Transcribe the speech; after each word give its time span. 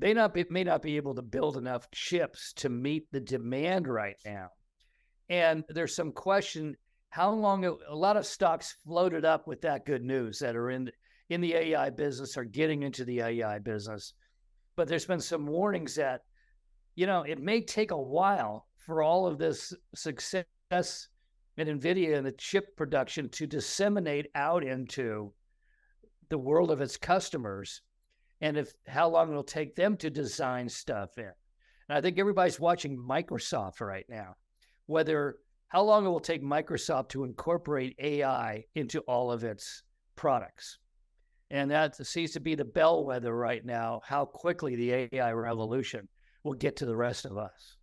they 0.00 0.14
not 0.14 0.36
may 0.50 0.64
not 0.64 0.82
be 0.82 0.96
able 0.96 1.14
to 1.14 1.22
build 1.22 1.56
enough 1.56 1.90
chips 1.90 2.52
to 2.54 2.68
meet 2.68 3.10
the 3.12 3.20
demand 3.20 3.86
right 3.86 4.16
now. 4.24 4.48
And 5.28 5.62
there's 5.68 5.94
some 5.94 6.12
question 6.12 6.76
how 7.10 7.30
long 7.32 7.64
a 7.64 7.94
lot 7.94 8.16
of 8.16 8.24
stocks 8.24 8.76
floated 8.84 9.24
up 9.24 9.46
with 9.46 9.60
that 9.62 9.84
good 9.84 10.02
news 10.02 10.38
that 10.38 10.56
are 10.56 10.70
in 10.70 10.90
in 11.28 11.40
the 11.40 11.54
AI 11.54 11.90
business 11.90 12.36
or 12.36 12.44
getting 12.44 12.82
into 12.82 13.04
the 13.04 13.20
AI 13.20 13.58
business. 13.58 14.14
But 14.74 14.88
there's 14.88 15.06
been 15.06 15.20
some 15.20 15.46
warnings 15.46 15.94
that 15.96 16.22
you 16.96 17.06
know, 17.06 17.22
it 17.22 17.38
may 17.38 17.60
take 17.60 17.92
a 17.92 18.00
while 18.00 18.66
for 18.78 19.02
all 19.02 19.26
of 19.26 19.38
this 19.38 19.72
success 19.94 20.44
in 20.72 20.98
NVIDIA 21.56 22.16
and 22.16 22.26
the 22.26 22.32
chip 22.32 22.76
production 22.76 23.28
to 23.30 23.46
disseminate 23.46 24.26
out 24.34 24.64
into 24.64 25.32
the 26.30 26.38
world 26.38 26.70
of 26.70 26.80
its 26.80 26.96
customers 26.96 27.82
and 28.40 28.56
if 28.56 28.72
how 28.86 29.08
long 29.08 29.30
it'll 29.30 29.42
take 29.42 29.76
them 29.76 29.96
to 29.98 30.10
design 30.10 30.68
stuff 30.68 31.18
in. 31.18 31.24
And 31.24 31.98
I 31.98 32.00
think 32.00 32.18
everybody's 32.18 32.60
watching 32.60 32.96
Microsoft 32.96 33.80
right 33.80 34.06
now, 34.08 34.36
whether 34.86 35.36
how 35.68 35.82
long 35.82 36.04
it 36.04 36.08
will 36.08 36.20
take 36.20 36.42
Microsoft 36.42 37.10
to 37.10 37.24
incorporate 37.24 37.96
AI 37.98 38.64
into 38.74 39.00
all 39.00 39.30
of 39.30 39.44
its 39.44 39.82
products. 40.16 40.78
And 41.50 41.70
that 41.70 41.96
seems 42.06 42.30
to 42.32 42.40
be 42.40 42.54
the 42.54 42.64
bellwether 42.64 43.34
right 43.34 43.64
now, 43.64 44.00
how 44.04 44.24
quickly 44.24 44.76
the 44.76 45.08
AI 45.12 45.32
revolution 45.32 46.08
will 46.44 46.54
get 46.54 46.76
to 46.76 46.86
the 46.86 46.96
rest 46.96 47.24
of 47.24 47.36
us. 47.36 47.76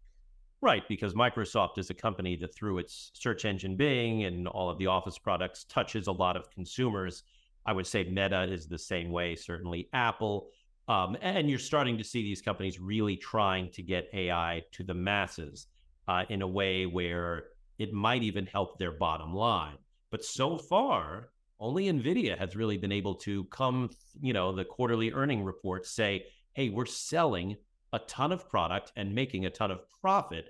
Right, 0.61 0.83
because 0.89 1.13
Microsoft 1.13 1.77
is 1.77 1.89
a 1.89 1.93
company 1.93 2.35
that 2.37 2.55
through 2.55 2.79
its 2.79 3.11
search 3.13 3.45
engine 3.45 3.75
Bing 3.75 4.23
and 4.23 4.47
all 4.47 4.69
of 4.69 4.79
the 4.79 4.87
Office 4.87 5.17
products 5.17 5.65
touches 5.65 6.07
a 6.07 6.11
lot 6.11 6.35
of 6.35 6.49
consumers. 6.49 7.23
I 7.65 7.73
would 7.73 7.85
say 7.85 8.05
Meta 8.05 8.43
is 8.43 8.67
the 8.67 8.79
same 8.79 9.11
way, 9.11 9.35
certainly 9.35 9.89
Apple. 9.93 10.49
Um, 10.87 11.17
and 11.21 11.49
you're 11.49 11.59
starting 11.59 11.97
to 11.97 12.03
see 12.03 12.23
these 12.23 12.41
companies 12.41 12.79
really 12.79 13.17
trying 13.17 13.71
to 13.71 13.81
get 13.81 14.09
AI 14.13 14.63
to 14.71 14.83
the 14.83 14.93
masses 14.93 15.67
uh, 16.07 16.23
in 16.29 16.41
a 16.41 16.47
way 16.47 16.85
where 16.85 17.45
it 17.77 17.93
might 17.93 18.23
even 18.23 18.45
help 18.45 18.77
their 18.77 18.93
bottom 18.93 19.33
line. 19.33 19.77
But 20.11 20.23
so 20.23 20.57
far, 20.57 21.29
only 21.59 21.85
NVIDIA 21.85 22.37
has 22.37 22.55
really 22.55 22.77
been 22.77 22.91
able 22.91 23.15
to 23.15 23.43
come, 23.45 23.89
you 24.21 24.33
know, 24.33 24.53
the 24.53 24.63
quarterly 24.63 25.11
earning 25.11 25.43
reports 25.43 25.91
say, 25.91 26.25
hey, 26.53 26.69
we're 26.69 26.85
selling 26.85 27.57
a 27.93 27.99
ton 27.99 28.31
of 28.31 28.49
product 28.49 28.91
and 28.95 29.13
making 29.13 29.45
a 29.45 29.49
ton 29.49 29.71
of 29.71 29.79
profit 30.01 30.49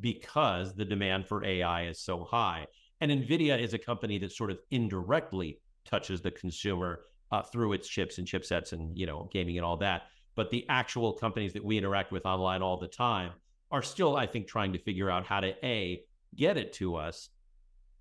because 0.00 0.74
the 0.74 0.84
demand 0.84 1.26
for 1.26 1.44
AI 1.44 1.86
is 1.86 2.00
so 2.00 2.24
high. 2.24 2.66
And 3.00 3.10
NVIDIA 3.10 3.60
is 3.60 3.74
a 3.74 3.78
company 3.78 4.18
that 4.18 4.32
sort 4.32 4.50
of 4.50 4.58
indirectly 4.70 5.60
touches 5.84 6.20
the 6.20 6.30
consumer 6.30 7.00
uh, 7.30 7.42
through 7.42 7.72
its 7.72 7.88
chips 7.88 8.18
and 8.18 8.26
chipsets 8.26 8.72
and, 8.72 8.96
you 8.96 9.06
know, 9.06 9.28
gaming 9.32 9.56
and 9.56 9.64
all 9.64 9.76
that. 9.78 10.02
But 10.34 10.50
the 10.50 10.64
actual 10.68 11.12
companies 11.12 11.52
that 11.54 11.64
we 11.64 11.78
interact 11.78 12.12
with 12.12 12.24
online 12.24 12.62
all 12.62 12.76
the 12.76 12.88
time 12.88 13.32
are 13.70 13.82
still, 13.82 14.16
I 14.16 14.26
think, 14.26 14.46
trying 14.46 14.72
to 14.72 14.78
figure 14.78 15.10
out 15.10 15.26
how 15.26 15.40
to 15.40 15.54
A, 15.66 16.02
get 16.34 16.56
it 16.56 16.72
to 16.74 16.96
us 16.96 17.28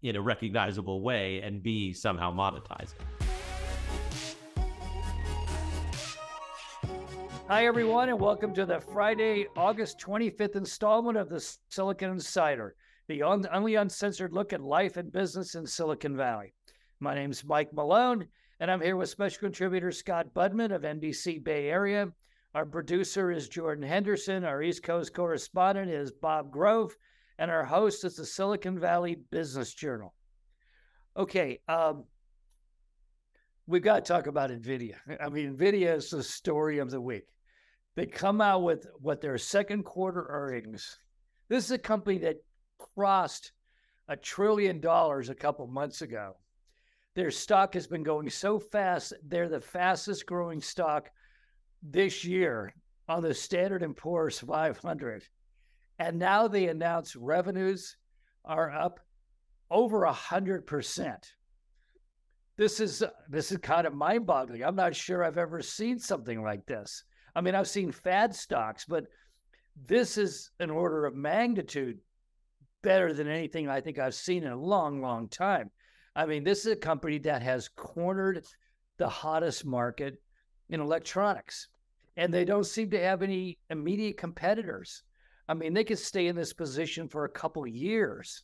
in 0.01 0.15
a 0.15 0.21
recognizable 0.21 1.01
way 1.01 1.41
and 1.41 1.61
B, 1.61 1.93
somehow 1.93 2.31
monetize 2.33 2.93
it. 2.93 3.01
Hi, 7.49 7.65
everyone, 7.65 8.09
and 8.09 8.19
welcome 8.19 8.53
to 8.55 8.65
the 8.65 8.81
Friday, 8.81 9.47
August 9.55 9.99
25th 9.99 10.57
installment 10.57 11.17
of 11.17 11.29
the 11.29 11.39
Silicon 11.69 12.11
Insider, 12.11 12.75
the 13.07 13.23
only 13.23 13.75
uncensored 13.75 14.33
look 14.33 14.51
at 14.51 14.61
life 14.61 14.97
and 14.97 15.11
business 15.11 15.55
in 15.55 15.65
Silicon 15.65 16.17
Valley. 16.17 16.53
My 16.99 17.15
name 17.15 17.31
is 17.31 17.45
Mike 17.45 17.71
Malone, 17.71 18.27
and 18.59 18.71
I'm 18.71 18.81
here 18.81 18.95
with 18.95 19.09
special 19.09 19.39
contributor 19.39 19.91
Scott 19.91 20.33
Budman 20.33 20.73
of 20.73 20.81
NBC 20.81 21.43
Bay 21.43 21.69
Area. 21.69 22.11
Our 22.55 22.65
producer 22.65 23.31
is 23.31 23.47
Jordan 23.47 23.87
Henderson. 23.87 24.43
Our 24.43 24.63
East 24.63 24.81
Coast 24.81 25.13
correspondent 25.13 25.91
is 25.91 26.11
Bob 26.11 26.51
Grove, 26.51 26.95
and 27.37 27.51
our 27.51 27.63
host 27.63 28.03
is 28.03 28.15
the 28.15 28.25
Silicon 28.25 28.79
Valley 28.79 29.15
Business 29.29 29.73
Journal. 29.73 30.15
Okay, 31.15 31.59
um, 31.67 32.05
we've 33.67 33.83
got 33.83 34.03
to 34.03 34.13
talk 34.13 34.25
about 34.25 34.49
NVIDIA. 34.49 34.95
I 35.21 35.29
mean, 35.29 35.55
NVIDIA 35.55 35.95
is 35.95 36.09
the 36.09 36.23
story 36.23 36.79
of 36.79 36.89
the 36.89 37.01
week. 37.01 37.27
They 37.95 38.07
come 38.07 38.41
out 38.41 38.63
with 38.63 38.87
what 38.99 39.21
their 39.21 39.37
second 39.37 39.83
quarter 39.83 40.25
earnings. 40.29 40.97
This 41.47 41.65
is 41.65 41.71
a 41.71 41.77
company 41.77 42.17
that 42.19 42.37
crossed 42.95 43.51
a 44.07 44.15
trillion 44.15 44.79
dollars 44.79 45.29
a 45.29 45.35
couple 45.35 45.67
months 45.67 46.01
ago. 46.01 46.37
Their 47.17 47.31
stock 47.31 47.73
has 47.73 47.87
been 47.87 48.03
going 48.03 48.29
so 48.29 48.59
fast. 48.59 49.11
They're 49.27 49.49
the 49.49 49.59
fastest 49.59 50.27
growing 50.27 50.61
stock 50.61 51.09
this 51.81 52.23
year 52.23 52.75
on 53.09 53.23
the 53.23 53.33
Standard 53.33 53.81
and 53.81 53.97
Poor's 53.97 54.37
500. 54.39 55.23
And 55.97 56.19
now 56.19 56.47
they 56.47 56.67
announce 56.67 57.15
revenues 57.15 57.97
are 58.45 58.71
up 58.71 58.99
over 59.71 60.03
a 60.03 60.13
hundred 60.13 60.67
percent. 60.67 61.33
This 62.55 62.79
is 62.79 63.01
this 63.27 63.51
is 63.51 63.57
kind 63.57 63.87
of 63.87 63.95
mind-boggling. 63.95 64.63
I'm 64.63 64.75
not 64.75 64.95
sure 64.95 65.23
I've 65.23 65.39
ever 65.39 65.63
seen 65.63 65.97
something 65.97 66.43
like 66.43 66.67
this. 66.67 67.03
I 67.35 67.41
mean, 67.41 67.55
I've 67.55 67.67
seen 67.67 67.91
fad 67.91 68.35
stocks, 68.35 68.85
but 68.85 69.05
this 69.87 70.19
is 70.19 70.51
an 70.59 70.69
order 70.69 71.07
of 71.07 71.15
magnitude 71.15 71.97
better 72.83 73.11
than 73.11 73.27
anything 73.27 73.67
I 73.67 73.81
think 73.81 73.97
I've 73.97 74.13
seen 74.13 74.43
in 74.43 74.51
a 74.51 74.61
long, 74.61 75.01
long 75.01 75.27
time. 75.29 75.71
I 76.17 76.25
mean, 76.25 76.43
this 76.43 76.65
is 76.65 76.73
a 76.73 76.75
company 76.75 77.19
that 77.19 77.43
has 77.43 77.69
cornered 77.69 78.43
the 78.97 79.07
hottest 79.07 79.63
market 79.65 80.19
in 80.67 80.81
electronics, 80.81 81.67
and 82.17 82.33
they 82.33 82.43
don't 82.43 82.65
seem 82.65 82.89
to 82.89 82.99
have 82.99 83.21
any 83.21 83.59
immediate 83.69 84.17
competitors. 84.17 85.03
I 85.47 85.53
mean, 85.53 85.75
they 85.75 85.83
could 85.83 85.99
stay 85.99 86.25
in 86.25 86.35
this 86.35 86.53
position 86.53 87.07
for 87.07 87.25
a 87.25 87.29
couple 87.29 87.67
years. 87.67 88.43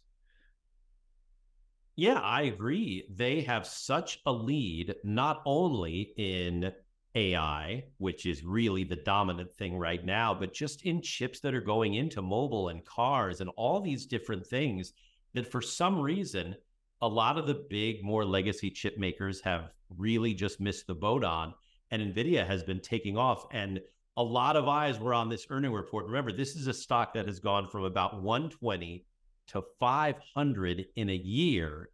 Yeah, 1.95 2.19
I 2.19 2.43
agree. 2.43 3.07
They 3.09 3.41
have 3.41 3.65
such 3.65 4.19
a 4.27 4.31
lead, 4.31 4.93
not 5.03 5.41
only 5.43 6.13
in 6.15 6.71
AI, 7.15 7.85
which 7.97 8.27
is 8.27 8.43
really 8.43 8.83
the 8.83 8.97
dominant 8.97 9.51
thing 9.57 9.77
right 9.77 10.05
now, 10.05 10.31
but 10.35 10.53
just 10.53 10.85
in 10.85 11.01
chips 11.01 11.39
that 11.39 11.55
are 11.55 11.61
going 11.61 11.95
into 11.95 12.21
mobile 12.21 12.69
and 12.69 12.85
cars 12.85 13.41
and 13.41 13.49
all 13.57 13.81
these 13.81 14.05
different 14.05 14.45
things 14.45 14.93
that 15.33 15.51
for 15.51 15.61
some 15.61 15.99
reason, 15.99 16.55
a 17.03 17.07
lot 17.07 17.37
of 17.37 17.47
the 17.47 17.65
big, 17.69 18.01
more 18.01 18.23
legacy 18.23 18.69
chip 18.69 18.97
makers 18.97 19.41
have 19.41 19.73
really 19.97 20.33
just 20.33 20.61
missed 20.61 20.87
the 20.87 20.95
boat 20.95 21.25
on. 21.25 21.53
And 21.91 22.01
NVIDIA 22.01 22.47
has 22.47 22.63
been 22.63 22.79
taking 22.79 23.17
off. 23.17 23.45
And 23.51 23.81
a 24.15 24.23
lot 24.23 24.55
of 24.55 24.69
eyes 24.69 24.97
were 25.01 25.13
on 25.13 25.27
this 25.27 25.45
earning 25.49 25.73
report. 25.73 26.05
Remember, 26.05 26.31
this 26.31 26.55
is 26.55 26.67
a 26.67 26.73
stock 26.73 27.13
that 27.13 27.27
has 27.27 27.41
gone 27.41 27.67
from 27.67 27.83
about 27.83 28.21
120 28.21 29.05
to 29.47 29.63
500 29.81 30.85
in 30.95 31.09
a 31.09 31.15
year. 31.15 31.89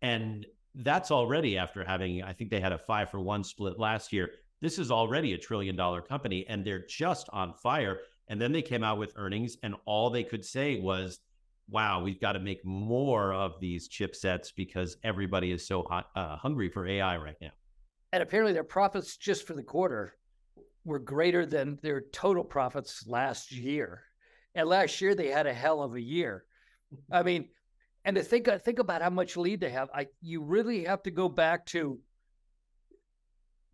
And 0.00 0.46
that's 0.76 1.10
already 1.10 1.58
after 1.58 1.84
having, 1.84 2.22
I 2.22 2.32
think 2.32 2.48
they 2.48 2.60
had 2.60 2.72
a 2.72 2.78
five 2.78 3.10
for 3.10 3.20
one 3.20 3.44
split 3.44 3.78
last 3.78 4.14
year. 4.14 4.30
This 4.62 4.78
is 4.78 4.90
already 4.90 5.34
a 5.34 5.38
trillion 5.38 5.76
dollar 5.76 6.00
company 6.00 6.46
and 6.48 6.64
they're 6.64 6.86
just 6.86 7.28
on 7.34 7.52
fire. 7.52 7.98
And 8.28 8.40
then 8.40 8.52
they 8.52 8.62
came 8.62 8.82
out 8.82 8.98
with 8.98 9.12
earnings, 9.16 9.56
and 9.62 9.74
all 9.86 10.10
they 10.10 10.22
could 10.22 10.44
say 10.44 10.80
was, 10.80 11.20
wow, 11.70 12.02
we've 12.02 12.20
got 12.20 12.32
to 12.32 12.38
make 12.38 12.64
more 12.64 13.32
of 13.32 13.60
these 13.60 13.88
chipsets 13.88 14.48
because 14.54 14.96
everybody 15.04 15.52
is 15.52 15.66
so 15.66 15.82
uh, 15.82 16.36
hungry 16.36 16.70
for 16.70 16.86
AI 16.86 17.16
right 17.16 17.36
now. 17.40 17.50
And 18.12 18.22
apparently, 18.22 18.54
their 18.54 18.64
profits 18.64 19.16
just 19.16 19.46
for 19.46 19.54
the 19.54 19.62
quarter 19.62 20.14
were 20.84 20.98
greater 20.98 21.44
than 21.44 21.78
their 21.82 22.00
total 22.12 22.42
profits 22.42 23.06
last 23.06 23.52
year. 23.52 24.02
And 24.54 24.68
last 24.68 25.00
year, 25.00 25.14
they 25.14 25.28
had 25.28 25.46
a 25.46 25.52
hell 25.52 25.82
of 25.82 25.94
a 25.94 26.00
year. 26.00 26.44
I 27.12 27.22
mean, 27.22 27.48
and 28.04 28.16
to 28.16 28.22
think 28.22 28.48
think 28.62 28.78
about 28.78 29.02
how 29.02 29.10
much 29.10 29.36
lead 29.36 29.60
they 29.60 29.70
have, 29.70 29.90
I 29.94 30.06
you 30.22 30.42
really 30.42 30.84
have 30.84 31.02
to 31.02 31.10
go 31.10 31.28
back 31.28 31.66
to 31.66 32.00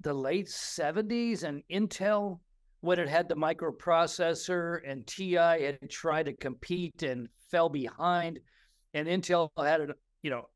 the 0.01 0.13
late 0.13 0.49
70s 0.49 1.45
and 1.45 1.63
Intel 1.71 2.41
when 2.85 2.99
it 2.99 3.09
had 3.09 3.31
the 3.31 3.35
microprocessor 3.35 4.79
and 4.87 5.07
TI 5.07 5.37
had 5.37 5.89
tried 5.89 6.27
to 6.27 6.35
compete 6.35 7.03
and 7.03 7.29
fell 7.51 7.71
behind. 7.71 8.41
And 8.93 9.09
Intel 9.09 9.49
had 9.57 9.81
an 9.81 9.95
you 10.23 10.29
know 10.29 10.51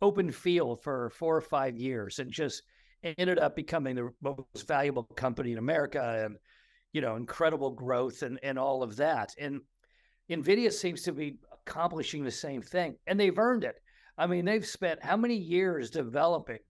open 0.00 0.30
field 0.30 0.82
for 0.82 1.10
four 1.10 1.36
or 1.36 1.40
five 1.40 1.76
years 1.76 2.20
and 2.20 2.30
just 2.30 2.62
ended 3.02 3.40
up 3.40 3.56
becoming 3.56 3.96
the 3.96 4.10
most 4.22 4.68
valuable 4.68 5.02
company 5.16 5.50
in 5.50 5.58
America 5.58 6.22
and 6.24 6.36
you 6.92 7.00
know 7.00 7.16
incredible 7.16 7.70
growth 7.70 8.22
and 8.22 8.38
and 8.44 8.56
all 8.56 8.84
of 8.84 8.94
that. 8.96 9.34
And 9.36 9.60
Nvidia 10.30 10.72
seems 10.72 11.02
to 11.02 11.12
be 11.12 11.38
accomplishing 11.52 12.22
the 12.22 12.30
same 12.30 12.62
thing 12.62 12.94
and 13.08 13.18
they've 13.18 13.38
earned 13.38 13.64
it. 13.64 13.82
I 14.16 14.28
mean 14.28 14.44
they've 14.44 14.64
spent 14.64 15.02
how 15.02 15.16
many 15.16 15.36
years 15.36 15.90
developing 15.90 16.60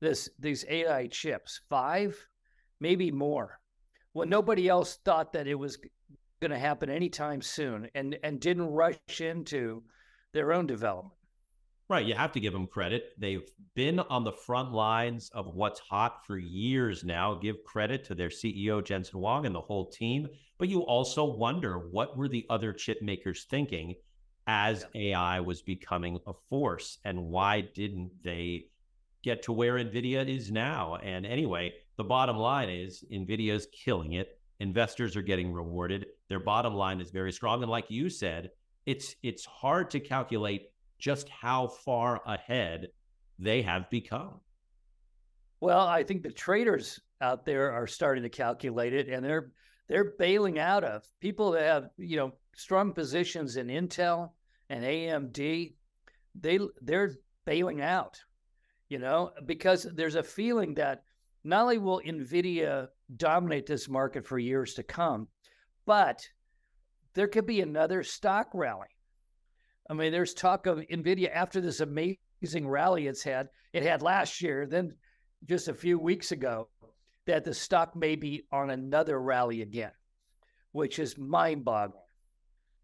this 0.00 0.28
these 0.40 0.64
AI 0.68 1.06
chips, 1.06 1.60
five, 1.68 2.18
maybe 2.80 3.12
more. 3.12 3.60
Well, 4.14 4.28
nobody 4.28 4.68
else 4.68 4.98
thought 5.04 5.32
that 5.32 5.46
it 5.46 5.54
was 5.54 5.78
going 6.40 6.50
to 6.50 6.58
happen 6.58 6.90
anytime 6.90 7.40
soon, 7.40 7.88
and 7.94 8.18
and 8.22 8.40
didn't 8.40 8.66
rush 8.66 9.20
into 9.20 9.82
their 10.32 10.52
own 10.52 10.66
development. 10.66 11.14
Right. 11.88 12.06
You 12.06 12.14
have 12.14 12.32
to 12.32 12.40
give 12.40 12.54
them 12.54 12.66
credit. 12.66 13.10
They've 13.18 13.46
been 13.74 14.00
on 14.00 14.24
the 14.24 14.32
front 14.32 14.72
lines 14.72 15.30
of 15.34 15.54
what's 15.54 15.78
hot 15.78 16.24
for 16.26 16.38
years 16.38 17.04
now. 17.04 17.34
Give 17.34 17.62
credit 17.64 18.04
to 18.04 18.14
their 18.14 18.30
CEO, 18.30 18.82
Jensen 18.82 19.18
Huang, 19.18 19.44
and 19.44 19.54
the 19.54 19.60
whole 19.60 19.90
team. 19.90 20.26
But 20.58 20.68
you 20.68 20.80
also 20.80 21.24
wonder 21.24 21.78
what 21.90 22.16
were 22.16 22.28
the 22.28 22.46
other 22.48 22.72
chip 22.72 23.02
makers 23.02 23.44
thinking 23.44 23.96
as 24.46 24.86
AI 24.94 25.40
was 25.40 25.60
becoming 25.60 26.18
a 26.26 26.32
force 26.48 26.98
and 27.04 27.26
why 27.26 27.60
didn't 27.60 28.10
they 28.24 28.68
get 29.22 29.42
to 29.42 29.52
where 29.52 29.74
NVIDIA 29.74 30.26
is 30.26 30.50
now? 30.50 30.96
And 30.96 31.26
anyway, 31.26 31.74
the 32.02 32.08
bottom 32.08 32.36
line 32.36 32.68
is 32.68 33.04
NVIDIA 33.12 33.52
is 33.52 33.68
killing 33.72 34.14
it. 34.14 34.36
Investors 34.58 35.16
are 35.16 35.22
getting 35.22 35.52
rewarded. 35.52 36.06
Their 36.28 36.40
bottom 36.40 36.74
line 36.74 37.00
is 37.00 37.12
very 37.12 37.30
strong. 37.30 37.62
And 37.62 37.70
like 37.70 37.92
you 37.92 38.10
said, 38.10 38.50
it's 38.86 39.14
it's 39.22 39.44
hard 39.44 39.88
to 39.92 40.00
calculate 40.00 40.72
just 40.98 41.28
how 41.28 41.68
far 41.68 42.20
ahead 42.26 42.88
they 43.38 43.62
have 43.62 43.88
become. 43.88 44.40
Well, 45.60 45.86
I 45.86 46.02
think 46.02 46.24
the 46.24 46.32
traders 46.32 46.98
out 47.20 47.44
there 47.44 47.70
are 47.70 47.86
starting 47.86 48.24
to 48.24 48.28
calculate 48.28 48.92
it, 48.92 49.08
and 49.08 49.24
they're 49.24 49.52
they're 49.86 50.14
bailing 50.18 50.58
out 50.58 50.82
of 50.82 51.04
people 51.20 51.52
that 51.52 51.62
have 51.62 51.90
you 51.98 52.16
know 52.16 52.32
strong 52.56 52.92
positions 52.92 53.56
in 53.56 53.68
Intel 53.68 54.30
and 54.70 54.82
AMD. 54.82 55.74
They 56.34 56.58
they're 56.80 57.14
bailing 57.44 57.80
out, 57.80 58.20
you 58.88 58.98
know, 58.98 59.30
because 59.46 59.84
there's 59.84 60.16
a 60.16 60.24
feeling 60.24 60.74
that 60.74 61.04
not 61.44 61.62
only 61.62 61.78
will 61.78 62.00
Nvidia 62.06 62.88
dominate 63.16 63.66
this 63.66 63.88
market 63.88 64.26
for 64.26 64.38
years 64.38 64.74
to 64.74 64.82
come, 64.82 65.28
but 65.86 66.26
there 67.14 67.28
could 67.28 67.46
be 67.46 67.60
another 67.60 68.02
stock 68.02 68.48
rally. 68.54 68.88
I 69.90 69.94
mean, 69.94 70.12
there's 70.12 70.34
talk 70.34 70.66
of 70.66 70.78
Nvidia 70.78 71.30
after 71.32 71.60
this 71.60 71.80
amazing 71.80 72.68
rally 72.68 73.06
it's 73.06 73.22
had. 73.22 73.48
It 73.72 73.82
had 73.82 74.02
last 74.02 74.40
year, 74.40 74.66
then 74.66 74.94
just 75.46 75.68
a 75.68 75.74
few 75.74 75.98
weeks 75.98 76.32
ago, 76.32 76.68
that 77.26 77.44
the 77.44 77.54
stock 77.54 77.94
may 77.96 78.16
be 78.16 78.44
on 78.52 78.70
another 78.70 79.20
rally 79.20 79.62
again, 79.62 79.92
which 80.72 80.98
is 80.98 81.18
mind-boggling. 81.18 81.98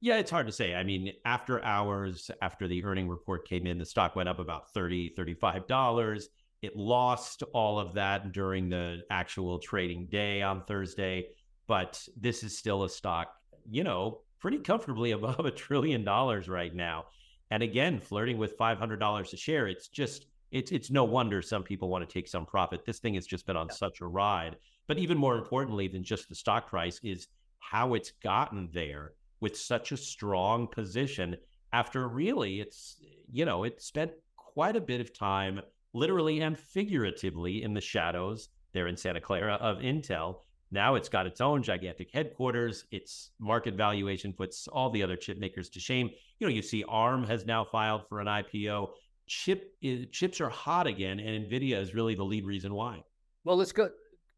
Yeah, 0.00 0.18
it's 0.18 0.30
hard 0.30 0.46
to 0.46 0.52
say. 0.52 0.74
I 0.74 0.84
mean, 0.84 1.12
after 1.24 1.64
hours, 1.64 2.30
after 2.40 2.68
the 2.68 2.84
earning 2.84 3.08
report 3.08 3.48
came 3.48 3.66
in, 3.66 3.78
the 3.78 3.84
stock 3.84 4.14
went 4.14 4.28
up 4.28 4.38
about 4.38 4.72
30 4.72 5.14
$35. 5.16 6.22
It 6.60 6.76
lost 6.76 7.44
all 7.52 7.78
of 7.78 7.94
that 7.94 8.32
during 8.32 8.68
the 8.68 9.02
actual 9.10 9.58
trading 9.58 10.08
day 10.10 10.42
on 10.42 10.64
Thursday, 10.64 11.28
but 11.66 12.06
this 12.16 12.42
is 12.42 12.58
still 12.58 12.84
a 12.84 12.88
stock, 12.88 13.32
you 13.70 13.84
know, 13.84 14.22
pretty 14.40 14.58
comfortably 14.58 15.10
above 15.12 15.46
a 15.46 15.50
trillion 15.50 16.04
dollars 16.04 16.48
right 16.48 16.74
now. 16.74 17.06
And 17.50 17.62
again, 17.62 18.00
flirting 18.00 18.38
with 18.38 18.58
$500 18.58 19.32
a 19.32 19.36
share, 19.36 19.68
it's 19.68 19.88
just 19.88 20.26
it's 20.50 20.72
it's 20.72 20.90
no 20.90 21.04
wonder 21.04 21.42
some 21.42 21.62
people 21.62 21.88
want 21.88 22.08
to 22.08 22.12
take 22.12 22.26
some 22.26 22.46
profit. 22.46 22.84
This 22.84 22.98
thing 22.98 23.14
has 23.14 23.26
just 23.26 23.46
been 23.46 23.56
on 23.56 23.70
such 23.70 24.00
a 24.00 24.06
ride. 24.06 24.56
But 24.86 24.98
even 24.98 25.18
more 25.18 25.36
importantly 25.36 25.88
than 25.88 26.02
just 26.02 26.28
the 26.28 26.34
stock 26.34 26.68
price 26.68 27.00
is 27.04 27.28
how 27.58 27.94
it's 27.94 28.12
gotten 28.22 28.70
there 28.72 29.12
with 29.40 29.56
such 29.56 29.92
a 29.92 29.96
strong 29.96 30.66
position 30.66 31.36
after 31.72 32.08
really 32.08 32.60
it's 32.60 32.96
you 33.30 33.44
know, 33.44 33.64
it 33.64 33.82
spent 33.82 34.12
quite 34.36 34.74
a 34.74 34.80
bit 34.80 35.00
of 35.00 35.12
time 35.12 35.60
literally 35.92 36.40
and 36.40 36.58
figuratively 36.58 37.62
in 37.62 37.74
the 37.74 37.80
shadows 37.80 38.48
there 38.72 38.86
in 38.86 38.96
Santa 38.96 39.20
Clara 39.20 39.54
of 39.54 39.78
Intel 39.78 40.36
now 40.70 40.96
it's 40.96 41.08
got 41.08 41.26
its 41.26 41.40
own 41.40 41.62
gigantic 41.62 42.10
headquarters. 42.12 42.84
Its 42.90 43.30
market 43.38 43.74
valuation 43.74 44.32
puts 44.32 44.68
all 44.68 44.90
the 44.90 45.02
other 45.02 45.16
chip 45.16 45.38
makers 45.38 45.70
to 45.70 45.80
shame. 45.80 46.10
You 46.38 46.46
know, 46.46 46.52
you 46.52 46.62
see 46.62 46.84
ARM 46.88 47.24
has 47.24 47.46
now 47.46 47.64
filed 47.64 48.06
for 48.08 48.20
an 48.20 48.26
IPO. 48.26 48.90
Chip 49.26 49.74
is, 49.80 50.06
chips 50.10 50.40
are 50.40 50.50
hot 50.50 50.86
again, 50.86 51.20
and 51.20 51.46
Nvidia 51.46 51.80
is 51.80 51.94
really 51.94 52.14
the 52.14 52.24
lead 52.24 52.44
reason 52.44 52.74
why. 52.74 53.02
Well, 53.44 53.56
let's 53.56 53.72
go. 53.72 53.90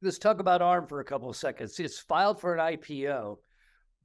Let's 0.03 0.19
talk 0.19 0.41
about 0.41 0.63
ARM 0.63 0.87
for 0.87 1.01
a 1.01 1.05
couple 1.05 1.29
of 1.29 1.37
seconds. 1.37 1.79
It's 1.79 1.99
filed 1.99 2.41
for 2.41 2.55
an 2.55 2.77
IPO, 2.77 3.39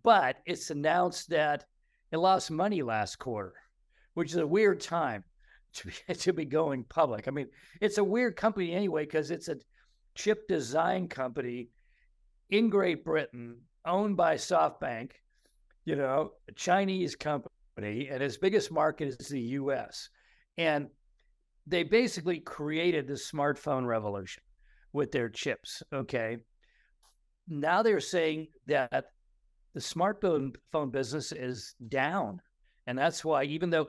but 0.04 0.38
it's 0.46 0.72
announced 0.72 1.30
that 1.30 1.66
it 2.12 2.18
lost 2.18 2.52
money 2.52 2.82
last 2.82 3.18
quarter, 3.18 3.54
which 4.16 4.32
is 4.32 4.38
a 4.38 4.48
weird 4.48 4.82
time 4.82 5.24
to 5.76 5.88
be, 5.88 6.14
to 6.14 6.34
be 6.34 6.46
going 6.46 6.84
public. 6.84 7.28
I 7.28 7.32
mean, 7.32 7.48
it's 7.82 7.98
a 7.98 8.04
weird 8.04 8.36
company 8.36 8.74
anyway 8.74 9.06
because 9.06 9.32
it's 9.32 9.48
a 9.48 9.58
chip 10.16 10.48
design 10.48 11.08
company 11.08 11.70
in 12.50 12.70
Great 12.70 13.04
Britain, 13.04 13.58
owned 13.86 14.18
by 14.18 14.36
SoftBank, 14.36 15.12
you 15.84 15.96
know, 15.96 16.32
a 16.48 16.52
Chinese 16.54 17.16
company, 17.16 17.50
and 17.78 18.22
its 18.22 18.38
biggest 18.38 18.72
market 18.72 19.16
is 19.20 19.28
the 19.28 19.42
US. 19.42 20.10
And 20.58 20.88
they 21.68 21.84
basically 21.84 22.40
created 22.40 23.08
the 23.08 23.14
smartphone 23.14 23.86
revolution 23.86 24.44
with 24.94 25.12
their 25.12 25.30
chips. 25.30 25.84
Okay. 25.92 26.38
Now 27.48 27.84
they're 27.84 28.00
saying 28.00 28.48
that 28.68 29.06
the 29.74 29.80
smartphone 29.80 30.56
phone 30.72 30.90
business 30.90 31.32
is 31.32 31.76
down. 31.90 32.42
And 32.88 32.98
that's 32.98 33.26
why, 33.26 33.44
even 33.44 33.70
though 33.70 33.88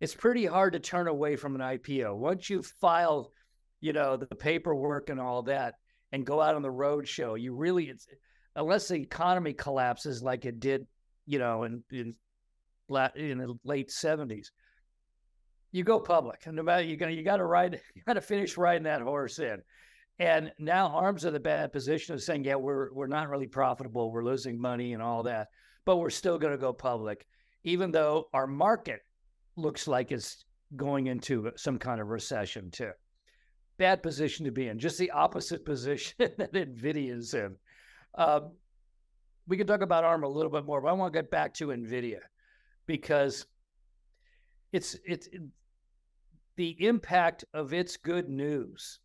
it's 0.00 0.14
pretty 0.14 0.46
hard 0.46 0.72
to 0.72 0.80
turn 0.80 1.08
away 1.08 1.36
from 1.36 1.54
an 1.54 1.60
IPO, 1.60 2.16
once 2.16 2.48
you 2.48 2.62
file, 2.62 3.32
you 3.80 3.92
know, 3.92 4.16
the 4.16 4.26
paperwork 4.26 5.10
and 5.10 5.20
all 5.20 5.42
that, 5.42 5.74
and 6.12 6.26
go 6.26 6.40
out 6.40 6.54
on 6.54 6.62
the 6.62 6.70
road 6.70 7.06
show. 7.06 7.34
You 7.34 7.54
really, 7.54 7.92
unless 8.56 8.88
the 8.88 8.96
economy 8.96 9.52
collapses 9.52 10.22
like 10.22 10.46
it 10.46 10.58
did, 10.58 10.86
you 11.26 11.38
know, 11.38 11.64
in 11.64 11.84
in, 11.92 12.14
in 13.14 13.38
the 13.38 13.58
late 13.62 13.90
seventies, 13.90 14.52
you 15.70 15.84
go 15.84 16.00
public. 16.00 16.46
And 16.46 16.56
no 16.56 16.62
matter 16.62 16.82
you 16.82 16.96
got 16.96 17.12
you 17.12 17.22
got 17.22 17.36
to 17.36 17.44
ride, 17.44 17.80
you 17.94 18.02
got 18.06 18.14
to 18.14 18.22
finish 18.22 18.56
riding 18.56 18.84
that 18.84 19.02
horse 19.02 19.38
in. 19.38 19.58
And 20.18 20.52
now 20.58 20.88
arms 20.88 21.24
are 21.24 21.30
the 21.30 21.40
bad 21.40 21.72
position 21.72 22.14
of 22.14 22.22
saying, 22.22 22.44
yeah, 22.44 22.56
we're 22.56 22.92
we're 22.94 23.06
not 23.06 23.28
really 23.28 23.46
profitable, 23.46 24.10
we're 24.10 24.24
losing 24.24 24.58
money 24.58 24.94
and 24.94 25.02
all 25.02 25.24
that, 25.24 25.48
but 25.84 25.96
we're 25.96 26.10
still 26.10 26.38
going 26.38 26.52
to 26.52 26.58
go 26.58 26.72
public, 26.72 27.26
even 27.64 27.90
though 27.90 28.28
our 28.32 28.46
market 28.46 29.00
looks 29.60 29.86
like 29.86 30.12
it's 30.12 30.44
going 30.76 31.06
into 31.06 31.50
some 31.56 31.78
kind 31.78 32.00
of 32.00 32.08
recession 32.08 32.70
too 32.70 32.92
bad 33.80 34.02
position 34.02 34.44
to 34.44 34.52
be 34.52 34.68
in, 34.68 34.78
just 34.78 34.98
the 34.98 35.10
opposite 35.10 35.64
position 35.72 36.14
that 36.18 36.52
NVIDIA 36.52 37.16
is 37.16 37.32
in. 37.32 37.56
Um, 38.14 38.52
we 39.48 39.56
can 39.56 39.66
talk 39.66 39.80
about 39.80 40.04
ARM 40.04 40.22
a 40.22 40.28
little 40.28 40.52
bit 40.52 40.66
more, 40.66 40.82
but 40.82 40.88
I 40.88 40.92
want 40.92 41.12
to 41.12 41.18
get 41.18 41.30
back 41.30 41.54
to 41.54 41.68
NVIDIA 41.68 42.18
because 42.86 43.46
it's 44.72 44.96
it's 45.04 45.26
it, 45.28 45.40
the 46.56 46.76
impact 46.86 47.44
of 47.54 47.72
its 47.72 47.96
good 47.96 48.28
news 48.28 49.00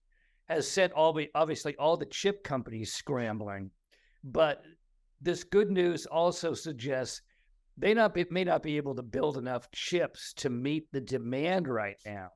has 0.50 0.70
sent 0.70 0.92
all 0.92 1.14
the 1.14 1.30
obviously 1.34 1.76
all 1.78 1.96
the 1.96 2.06
chip 2.06 2.44
companies 2.44 2.94
scrambling, 2.94 3.72
but 4.26 4.62
this 5.22 5.46
good 5.46 5.72
news 5.72 6.06
also 6.06 6.54
suggests 6.54 7.22
they 7.78 7.94
not 7.94 8.14
be, 8.14 8.26
may 8.30 8.44
not 8.44 8.64
be 8.64 8.78
able 8.78 8.96
to 8.96 9.04
build 9.04 9.38
enough 9.38 9.70
chips 9.72 10.34
to 10.34 10.50
meet 10.50 10.92
the 10.92 11.02
demand 11.02 11.68
right 11.68 11.98
now. 12.06 12.30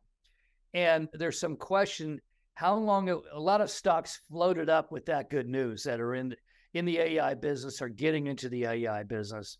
And 0.73 1.07
there's 1.13 1.39
some 1.39 1.55
question 1.55 2.19
how 2.55 2.75
long 2.75 3.09
a 3.09 3.39
lot 3.39 3.61
of 3.61 3.69
stocks 3.69 4.21
floated 4.29 4.69
up 4.69 4.91
with 4.91 5.05
that 5.05 5.29
good 5.29 5.47
news 5.47 5.83
that 5.83 6.01
are 6.01 6.13
in 6.13 6.35
in 6.73 6.85
the 6.85 6.99
AI 6.99 7.33
business 7.33 7.81
or 7.81 7.89
getting 7.89 8.27
into 8.27 8.49
the 8.49 8.65
AI 8.65 9.03
business. 9.03 9.57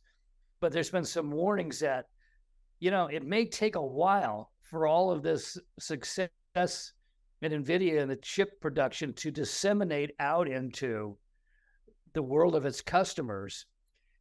But 0.60 0.72
there's 0.72 0.92
been 0.92 1.06
some 1.06 1.32
warnings 1.32 1.80
that, 1.80 2.06
you 2.80 2.92
know, 2.92 3.08
it 3.08 3.24
may 3.24 3.46
take 3.46 3.76
a 3.76 3.82
while 3.82 4.52
for 4.64 4.86
all 4.86 5.12
of 5.12 5.24
this 5.24 5.58
success 5.80 6.30
in 6.56 7.52
NVIDIA 7.52 8.02
and 8.02 8.12
the 8.12 8.18
chip 8.18 8.62
production 8.62 9.14
to 9.14 9.32
disseminate 9.32 10.12
out 10.20 10.48
into 10.48 11.18
the 12.14 12.22
world 12.22 12.54
of 12.54 12.66
its 12.66 12.82
customers 12.82 13.66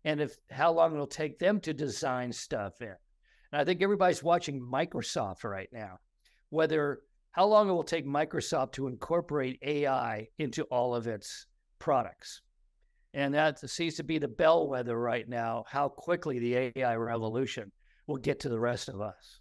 and 0.04 0.20
if 0.20 0.36
how 0.50 0.72
long 0.72 0.94
it'll 0.94 1.06
take 1.06 1.38
them 1.38 1.60
to 1.60 1.74
design 1.74 2.32
stuff 2.32 2.80
in. 2.80 2.94
And 3.52 3.60
I 3.60 3.64
think 3.64 3.82
everybody's 3.82 4.22
watching 4.22 4.60
Microsoft 4.60 5.44
right 5.44 5.68
now, 5.72 5.98
whether 6.50 7.00
how 7.32 7.46
long 7.46 7.68
it 7.68 7.72
will 7.72 7.84
take 7.84 8.06
Microsoft 8.06 8.72
to 8.72 8.86
incorporate 8.86 9.58
AI 9.62 10.28
into 10.38 10.64
all 10.64 10.94
of 10.94 11.06
its 11.06 11.46
products. 11.78 12.42
And 13.14 13.32
that 13.34 13.58
seems 13.70 13.94
to 13.96 14.04
be 14.04 14.18
the 14.18 14.28
bellwether 14.28 14.98
right 14.98 15.28
now, 15.28 15.64
how 15.68 15.88
quickly 15.88 16.38
the 16.38 16.72
AI 16.76 16.96
revolution 16.96 17.72
will 18.06 18.16
get 18.16 18.40
to 18.40 18.48
the 18.48 18.60
rest 18.60 18.88
of 18.88 19.00
us. 19.00 19.40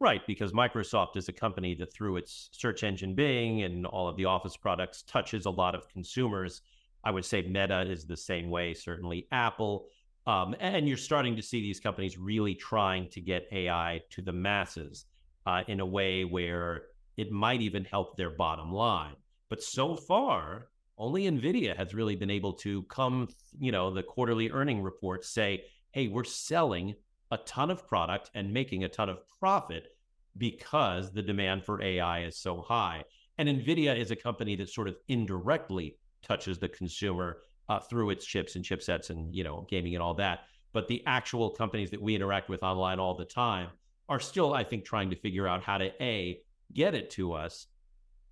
Right, 0.00 0.20
because 0.26 0.52
Microsoft 0.52 1.16
is 1.16 1.28
a 1.28 1.32
company 1.32 1.74
that 1.74 1.92
through 1.92 2.16
its 2.16 2.48
search 2.52 2.84
engine 2.84 3.14
Bing 3.14 3.62
and 3.62 3.86
all 3.86 4.08
of 4.08 4.16
the 4.16 4.24
Office 4.24 4.56
products 4.56 5.02
touches 5.02 5.44
a 5.44 5.50
lot 5.50 5.74
of 5.74 5.88
consumers. 5.88 6.62
I 7.04 7.10
would 7.10 7.24
say 7.24 7.42
Meta 7.42 7.82
is 7.82 8.04
the 8.04 8.16
same 8.16 8.50
way, 8.50 8.74
certainly 8.74 9.26
Apple. 9.32 9.86
Um, 10.26 10.54
and 10.60 10.86
you're 10.86 10.96
starting 10.96 11.34
to 11.36 11.42
see 11.42 11.60
these 11.60 11.80
companies 11.80 12.18
really 12.18 12.54
trying 12.54 13.08
to 13.10 13.20
get 13.20 13.48
AI 13.52 14.02
to 14.10 14.22
the 14.22 14.32
masses 14.32 15.06
uh, 15.46 15.62
in 15.66 15.80
a 15.80 15.86
way 15.86 16.24
where 16.24 16.82
it 17.16 17.32
might 17.32 17.62
even 17.62 17.84
help 17.84 18.16
their 18.16 18.30
bottom 18.30 18.72
line. 18.72 19.16
But 19.48 19.62
so 19.62 19.96
far, 19.96 20.68
only 20.98 21.24
Nvidia 21.24 21.74
has 21.76 21.94
really 21.94 22.16
been 22.16 22.30
able 22.30 22.52
to 22.54 22.82
come, 22.84 23.28
you 23.58 23.72
know, 23.72 23.90
the 23.90 24.02
quarterly 24.02 24.50
earning 24.50 24.82
reports 24.82 25.28
say, 25.30 25.64
hey, 25.92 26.08
we're 26.08 26.24
selling 26.24 26.94
a 27.30 27.38
ton 27.38 27.70
of 27.70 27.86
product 27.88 28.30
and 28.34 28.52
making 28.52 28.84
a 28.84 28.88
ton 28.88 29.08
of 29.08 29.18
profit. 29.40 29.88
because 30.36 31.12
the 31.12 31.22
demand 31.22 31.64
for 31.64 31.82
AI 31.82 32.22
is 32.24 32.36
so 32.36 32.60
high. 32.60 33.04
And 33.38 33.48
NVIDIA 33.48 33.98
is 33.98 34.10
a 34.10 34.16
company 34.16 34.56
that 34.56 34.68
sort 34.68 34.88
of 34.88 34.96
indirectly 35.08 35.96
touches 36.22 36.58
the 36.58 36.68
consumer 36.68 37.38
uh, 37.68 37.80
through 37.80 38.10
its 38.10 38.24
chips 38.24 38.56
and 38.56 38.64
chipsets 38.64 39.10
and, 39.10 39.34
you 39.34 39.44
know, 39.44 39.66
gaming 39.68 39.94
and 39.94 40.02
all 40.02 40.14
that. 40.14 40.40
But 40.72 40.88
the 40.88 41.02
actual 41.06 41.50
companies 41.50 41.90
that 41.90 42.02
we 42.02 42.14
interact 42.14 42.48
with 42.48 42.62
online 42.62 42.98
all 42.98 43.14
the 43.14 43.24
time 43.24 43.68
are 44.08 44.20
still, 44.20 44.54
I 44.54 44.64
think, 44.64 44.84
trying 44.84 45.10
to 45.10 45.16
figure 45.16 45.46
out 45.46 45.62
how 45.62 45.78
to 45.78 45.90
A, 46.02 46.40
get 46.72 46.94
it 46.94 47.10
to 47.10 47.32
us 47.32 47.66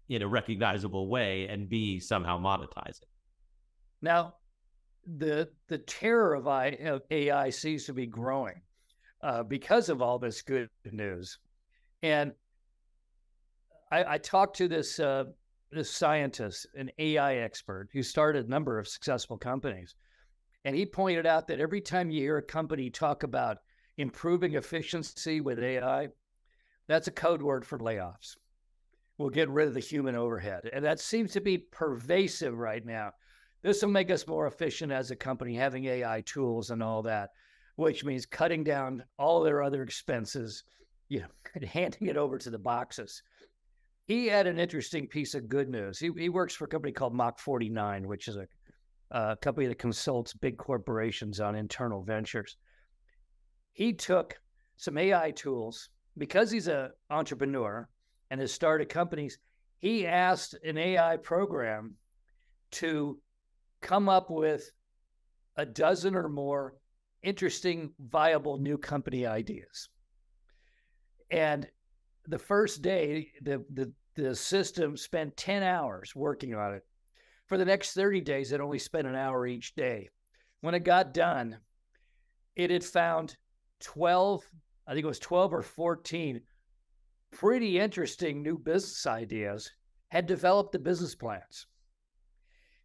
in 0.09 0.23
a 0.23 0.28
recognizable 0.28 1.09
way 1.09 1.47
and 1.49 1.68
B, 1.68 2.00
somehow 2.00 2.38
monetize 2.38 3.00
it. 3.02 3.09
Now, 4.00 4.35
the 5.16 5.49
the 5.68 5.78
terror 5.78 6.35
of, 6.35 6.47
I, 6.47 6.68
of 6.85 7.02
AI 7.11 7.50
seems 7.50 7.85
to 7.85 7.92
be 7.92 8.07
growing 8.07 8.61
uh, 9.23 9.42
because 9.42 9.88
of 9.88 10.02
all 10.02 10.18
this 10.18 10.42
good 10.42 10.68
news. 10.90 11.38
And 12.02 12.33
I, 13.90 14.14
I 14.14 14.18
talked 14.18 14.57
to 14.57 14.68
this 14.68 15.00
uh, 15.00 15.25
this 15.70 15.90
scientist, 15.90 16.66
an 16.75 16.90
AI 16.98 17.37
expert, 17.37 17.88
who 17.92 18.02
started 18.02 18.46
a 18.46 18.50
number 18.50 18.78
of 18.78 18.88
successful 18.88 19.37
companies, 19.37 19.94
and 20.64 20.75
he 20.75 20.87
pointed 20.87 21.26
out 21.26 21.46
that 21.48 21.60
every 21.60 21.80
time 21.80 22.10
you 22.10 22.20
hear 22.20 22.38
a 22.38 22.42
company 22.42 22.90
talk 22.90 23.22
about 23.22 23.58
improving 23.96 24.54
efficiency 24.54 25.40
with 25.40 25.58
AI, 25.58 26.08
that's 26.87 27.08
a 27.08 27.12
code 27.12 27.42
word 27.42 27.66
for 27.66 27.78
layoffs. 27.78 28.37
We'll 29.18 29.30
get 29.30 29.48
rid 29.48 29.68
of 29.68 29.75
the 29.75 29.80
human 29.80 30.14
overhead, 30.14 30.68
and 30.72 30.84
that 30.84 31.00
seems 31.00 31.32
to 31.32 31.40
be 31.40 31.58
pervasive 31.58 32.56
right 32.56 32.84
now. 32.84 33.12
This 33.62 33.82
will 33.82 33.90
make 33.90 34.10
us 34.10 34.26
more 34.26 34.46
efficient 34.46 34.92
as 34.92 35.10
a 35.10 35.16
company, 35.16 35.54
having 35.54 35.84
AI 35.87 36.22
tools 36.22 36.70
and 36.70 36.82
all 36.82 37.02
that, 37.02 37.30
which 37.76 38.04
means 38.04 38.26
cutting 38.26 38.62
down 38.62 39.04
all 39.18 39.42
their 39.42 39.62
other 39.62 39.82
expenses 39.82 40.62
you 41.08 41.20
know, 41.20 41.66
handing 41.68 42.08
it 42.08 42.16
over 42.16 42.38
to 42.38 42.50
the 42.50 42.58
boxes. 42.58 43.22
He 44.08 44.26
had 44.26 44.46
an 44.46 44.58
interesting 44.58 45.06
piece 45.06 45.34
of 45.34 45.50
good 45.50 45.68
news. 45.68 45.98
He, 45.98 46.10
he 46.16 46.30
works 46.30 46.54
for 46.54 46.64
a 46.64 46.68
company 46.68 46.92
called 46.92 47.14
Mach 47.14 47.38
49, 47.38 48.08
which 48.08 48.26
is 48.26 48.36
a, 48.36 48.46
a 49.10 49.36
company 49.36 49.66
that 49.66 49.78
consults 49.78 50.32
big 50.32 50.56
corporations 50.56 51.40
on 51.40 51.54
internal 51.54 52.02
ventures. 52.02 52.56
He 53.74 53.92
took 53.92 54.40
some 54.78 54.96
AI 54.96 55.32
tools 55.32 55.90
because 56.16 56.50
he's 56.50 56.68
an 56.68 56.88
entrepreneur 57.10 57.86
and 58.30 58.40
has 58.40 58.50
started 58.50 58.88
companies. 58.88 59.38
He 59.76 60.06
asked 60.06 60.54
an 60.64 60.78
AI 60.78 61.18
program 61.18 61.94
to 62.70 63.20
come 63.82 64.08
up 64.08 64.30
with 64.30 64.70
a 65.56 65.66
dozen 65.66 66.14
or 66.14 66.30
more 66.30 66.76
interesting, 67.22 67.92
viable 68.00 68.56
new 68.56 68.78
company 68.78 69.26
ideas. 69.26 69.90
And 71.30 71.68
the 72.28 72.38
first 72.38 72.82
day, 72.82 73.32
the, 73.42 73.64
the, 73.73 73.92
the 74.14 74.35
system 74.35 74.97
spent 74.97 75.37
10 75.37 75.62
hours 75.62 76.14
working 76.14 76.54
on 76.54 76.75
it. 76.75 76.85
For 77.47 77.56
the 77.56 77.64
next 77.64 77.94
30 77.94 78.20
days, 78.20 78.52
it 78.52 78.61
only 78.61 78.78
spent 78.78 79.06
an 79.06 79.14
hour 79.14 79.47
each 79.47 79.75
day. 79.75 80.11
When 80.61 80.75
it 80.75 80.85
got 80.85 81.14
done, 81.14 81.58
it 82.54 82.70
had 82.70 82.85
found 82.85 83.37
12, 83.80 84.44
I 84.87 84.92
think 84.92 85.04
it 85.04 85.08
was 85.08 85.18
12 85.18 85.54
or 85.54 85.62
14 85.62 86.40
pretty 87.30 87.78
interesting 87.78 88.42
new 88.42 88.58
business 88.58 89.06
ideas, 89.06 89.70
had 90.08 90.26
developed 90.26 90.73
the 90.73 90.78
business 90.78 91.14
plans. 91.14 91.66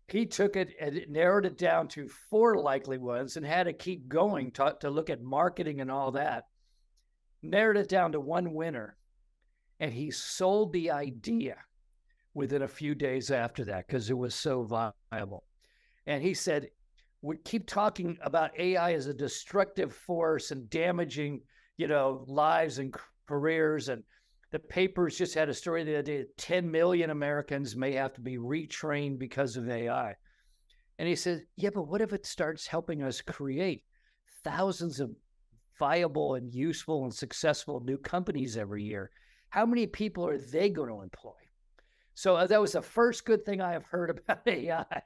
He 0.07 0.25
took 0.25 0.55
it 0.55 0.73
and 0.79 1.05
narrowed 1.09 1.45
it 1.45 1.57
down 1.57 1.88
to 1.89 2.07
four 2.07 2.57
likely 2.57 2.97
ones 2.97 3.38
and 3.38 3.45
had 3.45 3.63
to 3.63 3.73
keep 3.73 4.07
going 4.07 4.51
to, 4.51 4.75
to 4.81 4.89
look 4.89 5.09
at 5.09 5.21
marketing 5.21 5.81
and 5.81 5.89
all 5.89 6.12
that 6.12 6.45
narrowed 7.43 7.77
it 7.77 7.89
down 7.89 8.13
to 8.13 8.19
one 8.19 8.53
winner, 8.53 8.95
and 9.83 9.91
he 9.91 10.09
sold 10.11 10.71
the 10.71 10.89
idea 10.89 11.57
within 12.33 12.61
a 12.61 12.67
few 12.69 12.95
days 12.95 13.29
after 13.29 13.65
that 13.65 13.85
because 13.85 14.09
it 14.09 14.17
was 14.17 14.33
so 14.33 14.63
viable. 14.63 15.43
And 16.07 16.23
he 16.23 16.33
said, 16.33 16.69
we 17.21 17.35
keep 17.43 17.67
talking 17.67 18.17
about 18.21 18.57
AI 18.57 18.93
as 18.93 19.07
a 19.07 19.13
destructive 19.13 19.93
force 19.93 20.51
and 20.51 20.69
damaging, 20.69 21.41
you 21.75 21.89
know, 21.89 22.23
lives 22.29 22.79
and 22.79 22.95
careers. 23.27 23.89
And 23.89 24.03
the 24.51 24.59
papers 24.59 25.17
just 25.17 25.33
had 25.33 25.49
a 25.49 25.53
story 25.53 25.83
the 25.83 25.95
other 25.95 26.01
day 26.01 26.25
10 26.37 26.71
million 26.71 27.09
Americans 27.09 27.75
may 27.75 27.91
have 27.91 28.13
to 28.13 28.21
be 28.21 28.37
retrained 28.37 29.19
because 29.19 29.57
of 29.57 29.69
AI. 29.69 30.15
And 30.97 31.09
he 31.09 31.15
said, 31.17 31.43
Yeah, 31.57 31.71
but 31.73 31.89
what 31.89 31.99
if 31.99 32.13
it 32.13 32.25
starts 32.25 32.67
helping 32.67 33.03
us 33.03 33.19
create 33.19 33.83
thousands 34.45 35.01
of 35.01 35.11
viable 35.77 36.35
and 36.35 36.53
useful 36.53 37.03
and 37.03 37.13
successful 37.13 37.81
new 37.81 37.97
companies 37.97 38.55
every 38.55 38.83
year, 38.83 39.11
how 39.53 39.67
many 39.67 39.86
people 39.86 40.25
are 40.25 40.39
they 40.39 40.67
going 40.67 40.89
to 40.89 41.03
employ? 41.03 41.29
So 42.15 42.36
uh, 42.36 42.48
that 42.48 42.60
was 42.60 42.72
the 42.72 42.81
first 42.81 43.24
good 43.24 43.45
thing 43.45 43.62
I 43.62 43.74
have 43.74 43.83
heard 43.83 44.10
about 44.27 44.48
AI, 44.48 45.03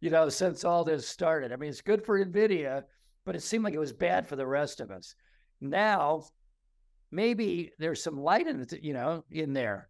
you 0.00 0.10
know, 0.10 0.28
since 0.28 0.64
all 0.64 0.82
this 0.82 1.06
started. 1.06 1.52
I 1.52 1.56
mean, 1.56 1.70
it's 1.70 1.82
good 1.82 2.04
for 2.04 2.18
NVIDIA, 2.18 2.82
but 3.24 3.36
it 3.36 3.44
seemed 3.44 3.62
like 3.62 3.74
it 3.74 3.78
was 3.78 3.92
bad 3.92 4.26
for 4.26 4.34
the 4.34 4.46
rest 4.46 4.80
of 4.80 4.90
us. 4.90 5.14
Now, 5.60 6.24
maybe 7.12 7.70
there's 7.78 8.02
some 8.02 8.18
light 8.18 8.48
in 8.48 8.62
it, 8.62 8.82
you 8.82 8.92
know, 8.92 9.22
in 9.30 9.52
there. 9.52 9.88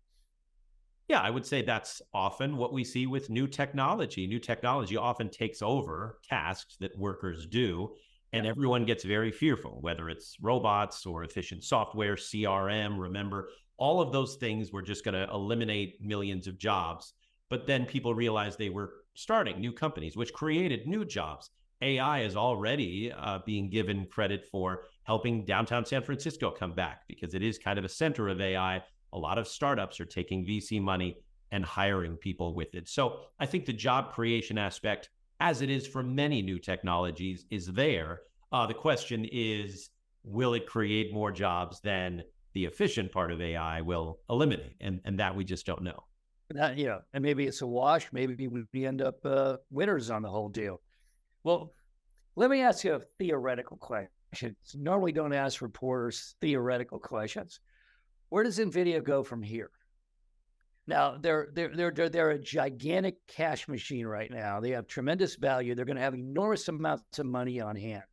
Yeah, 1.08 1.22
I 1.22 1.30
would 1.30 1.46
say 1.46 1.62
that's 1.62 2.02
often 2.12 2.58
what 2.58 2.74
we 2.74 2.84
see 2.84 3.06
with 3.06 3.30
new 3.30 3.46
technology. 3.46 4.26
New 4.26 4.40
technology 4.40 4.98
often 4.98 5.30
takes 5.30 5.62
over 5.62 6.18
tasks 6.28 6.76
that 6.80 6.98
workers 6.98 7.46
do 7.46 7.94
and 8.32 8.46
everyone 8.46 8.84
gets 8.84 9.04
very 9.04 9.30
fearful, 9.30 9.78
whether 9.80 10.10
it's 10.10 10.36
robots 10.42 11.06
or 11.06 11.24
efficient 11.24 11.64
software, 11.64 12.16
CRM. 12.16 12.98
Remember, 12.98 13.48
all 13.78 14.00
of 14.00 14.12
those 14.12 14.36
things 14.36 14.72
were 14.72 14.82
just 14.82 15.04
going 15.04 15.14
to 15.14 15.32
eliminate 15.32 16.00
millions 16.00 16.46
of 16.46 16.58
jobs. 16.58 17.14
But 17.48 17.66
then 17.66 17.86
people 17.86 18.14
realized 18.14 18.58
they 18.58 18.70
were 18.70 18.94
starting 19.14 19.60
new 19.60 19.72
companies, 19.72 20.16
which 20.16 20.32
created 20.32 20.86
new 20.86 21.04
jobs. 21.04 21.50
AI 21.82 22.20
is 22.20 22.36
already 22.36 23.12
uh, 23.12 23.40
being 23.44 23.68
given 23.68 24.06
credit 24.06 24.46
for 24.50 24.84
helping 25.04 25.44
downtown 25.44 25.84
San 25.84 26.02
Francisco 26.02 26.50
come 26.50 26.72
back 26.72 27.02
because 27.06 27.34
it 27.34 27.42
is 27.42 27.58
kind 27.58 27.78
of 27.78 27.84
a 27.84 27.88
center 27.88 28.28
of 28.28 28.40
AI. 28.40 28.82
A 29.12 29.18
lot 29.18 29.38
of 29.38 29.46
startups 29.46 30.00
are 30.00 30.06
taking 30.06 30.44
VC 30.44 30.80
money 30.80 31.18
and 31.52 31.64
hiring 31.64 32.16
people 32.16 32.54
with 32.54 32.74
it. 32.74 32.88
So 32.88 33.20
I 33.38 33.46
think 33.46 33.66
the 33.66 33.72
job 33.72 34.12
creation 34.12 34.58
aspect 34.58 35.10
as 35.40 35.62
it 35.62 35.70
is 35.70 35.86
for 35.86 36.02
many 36.02 36.42
new 36.42 36.58
technologies, 36.58 37.44
is 37.50 37.66
there. 37.66 38.22
Uh, 38.52 38.66
the 38.66 38.74
question 38.74 39.26
is, 39.30 39.90
will 40.24 40.54
it 40.54 40.66
create 40.66 41.12
more 41.12 41.30
jobs 41.30 41.80
than 41.80 42.22
the 42.56 42.64
efficient 42.64 43.12
part 43.12 43.30
of 43.30 43.38
AI 43.38 43.82
will 43.82 44.18
eliminate? 44.30 44.76
And, 44.80 44.98
and 45.04 45.20
that 45.20 45.36
we 45.36 45.44
just 45.44 45.66
don't 45.66 45.82
know. 45.82 46.04
That, 46.48 46.78
and 47.12 47.22
maybe 47.22 47.44
it's 47.44 47.60
a 47.60 47.66
wash. 47.66 48.08
Maybe 48.12 48.48
we 48.48 48.86
end 48.86 49.02
up 49.02 49.16
uh, 49.26 49.58
winners 49.70 50.10
on 50.10 50.22
the 50.22 50.30
whole 50.30 50.48
deal. 50.48 50.80
Well, 51.44 51.74
let 52.34 52.48
me 52.48 52.62
ask 52.62 52.82
you 52.82 52.94
a 52.94 53.00
theoretical 53.18 53.76
question. 53.76 54.56
Normally, 54.74 55.12
don't 55.12 55.34
ask 55.34 55.60
reporters 55.60 56.34
theoretical 56.40 56.98
questions. 56.98 57.60
Where 58.30 58.42
does 58.42 58.58
NVIDIA 58.58 59.04
go 59.04 59.22
from 59.22 59.42
here? 59.42 59.70
Now 60.86 61.18
they're 61.20 61.48
they're 61.52 61.92
they're, 61.92 62.08
they're 62.08 62.30
a 62.30 62.38
gigantic 62.38 63.16
cash 63.26 63.68
machine 63.68 64.06
right 64.06 64.30
now. 64.30 64.60
They 64.60 64.70
have 64.70 64.86
tremendous 64.86 65.36
value. 65.36 65.74
They're 65.74 65.84
going 65.84 65.96
to 65.96 66.02
have 66.02 66.14
enormous 66.14 66.68
amounts 66.68 67.18
of 67.18 67.26
money 67.26 67.60
on 67.60 67.76
hand. 67.76 68.04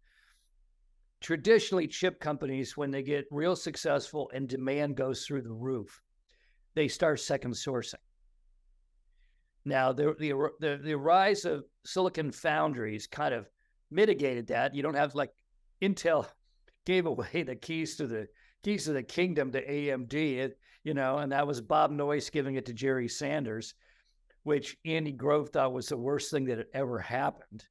Traditionally, 1.23 1.87
chip 1.87 2.19
companies, 2.19 2.75
when 2.75 2.91
they 2.91 3.01
get 3.01 3.25
real 3.31 3.55
successful 3.55 4.29
and 4.33 4.45
demand 4.47 4.97
goes 4.97 5.25
through 5.25 5.43
the 5.43 5.53
roof, 5.53 6.01
they 6.75 6.89
start 6.89 7.21
second 7.21 7.53
sourcing. 7.53 7.95
Now, 9.63 9.93
the, 9.93 10.15
the 10.19 10.33
the 10.59 10.81
the 10.83 10.97
rise 10.97 11.45
of 11.45 11.63
silicon 11.85 12.33
foundries 12.33 13.07
kind 13.07 13.33
of 13.33 13.47
mitigated 13.89 14.47
that. 14.47 14.75
You 14.75 14.83
don't 14.83 14.95
have 14.95 15.15
like 15.15 15.31
Intel 15.81 16.27
gave 16.85 17.05
away 17.05 17.43
the 17.43 17.55
keys 17.55 17.95
to 17.95 18.07
the 18.07 18.27
keys 18.61 18.83
to 18.85 18.91
the 18.91 19.03
kingdom 19.03 19.53
to 19.53 19.65
AMD. 19.65 20.13
It, 20.13 20.59
you 20.83 20.93
know, 20.93 21.19
and 21.19 21.31
that 21.31 21.47
was 21.47 21.61
Bob 21.61 21.91
Noyce 21.91 22.29
giving 22.29 22.55
it 22.55 22.65
to 22.65 22.73
Jerry 22.73 23.07
Sanders, 23.07 23.75
which 24.43 24.75
Andy 24.83 25.13
Grove 25.13 25.51
thought 25.51 25.71
was 25.71 25.87
the 25.87 25.95
worst 25.95 26.31
thing 26.31 26.43
that 26.45 26.57
had 26.57 26.67
ever 26.73 26.99
happened 26.99 27.63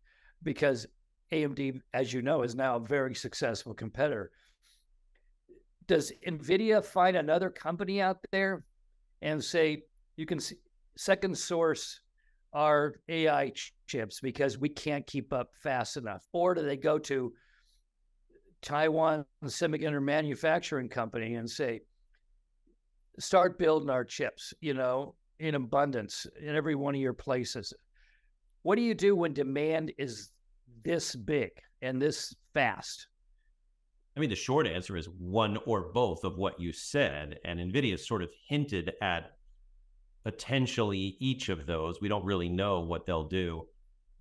because 0.43 0.87
AMD, 1.33 1.81
as 1.95 2.13
you 2.13 2.23
know, 2.23 2.43
is 2.43 2.55
now 2.55 2.77
a 2.77 2.81
very 2.81 3.15
successful 3.15 3.75
competitor. 3.75 4.31
Does 5.87 6.13
NVIDIA 6.27 6.85
find 6.85 7.17
another 7.17 7.51
company 7.51 8.01
out 8.01 8.19
there 8.31 8.65
and 9.23 9.43
say, 9.43 9.83
you 10.17 10.27
can 10.27 10.39
second 10.97 11.37
source 11.37 12.01
our 12.53 12.97
AI 13.09 13.53
chips 13.87 14.21
because 14.21 14.59
we 14.59 14.69
can't 14.69 15.07
keep 15.07 15.33
up 15.33 15.51
fast 15.63 15.97
enough? 15.97 16.23
Or 16.33 16.55
do 16.55 16.63
they 16.63 16.77
go 16.77 16.99
to 16.99 17.33
Taiwan 18.61 19.25
Semiconductor 19.45 20.03
Manufacturing 20.03 20.89
Company 20.89 21.35
and 21.35 21.49
say, 21.49 21.81
start 23.19 23.59
building 23.59 23.91
our 23.91 24.05
chips, 24.05 24.55
you 24.61 24.75
know, 24.75 25.15
in 25.41 25.55
abundance 25.57 26.27
in 26.41 26.55
every 26.55 26.75
one 26.75 26.95
of 26.95 27.01
your 27.01 27.13
places. 27.13 27.75
What 28.63 28.77
do 28.77 28.83
you 28.83 28.95
do 28.95 29.17
when 29.17 29.33
demand 29.33 29.93
is 29.99 30.31
this 30.85 31.15
big 31.15 31.51
and 31.81 32.01
this 32.01 32.35
fast? 32.55 33.07
I 34.17 34.21
mean, 34.21 34.31
the 34.31 34.37
short 34.37 34.67
answer 34.67 34.97
is 34.97 35.09
one 35.09 35.59
or 35.65 35.93
both 35.93 36.25
of 36.25 36.37
what 36.37 36.61
you 36.61 36.73
said. 36.73 37.39
And 37.45 37.59
NVIDIA 37.59 37.99
sort 37.99 38.23
of 38.23 38.31
hinted 38.49 38.93
at 39.01 39.33
potentially 40.25 41.17
each 41.19 41.49
of 41.49 41.67
those. 41.67 42.01
We 42.01 42.09
don't 42.09 42.25
really 42.25 42.49
know 42.49 42.81
what 42.81 43.07
they'll 43.07 43.29
do, 43.29 43.67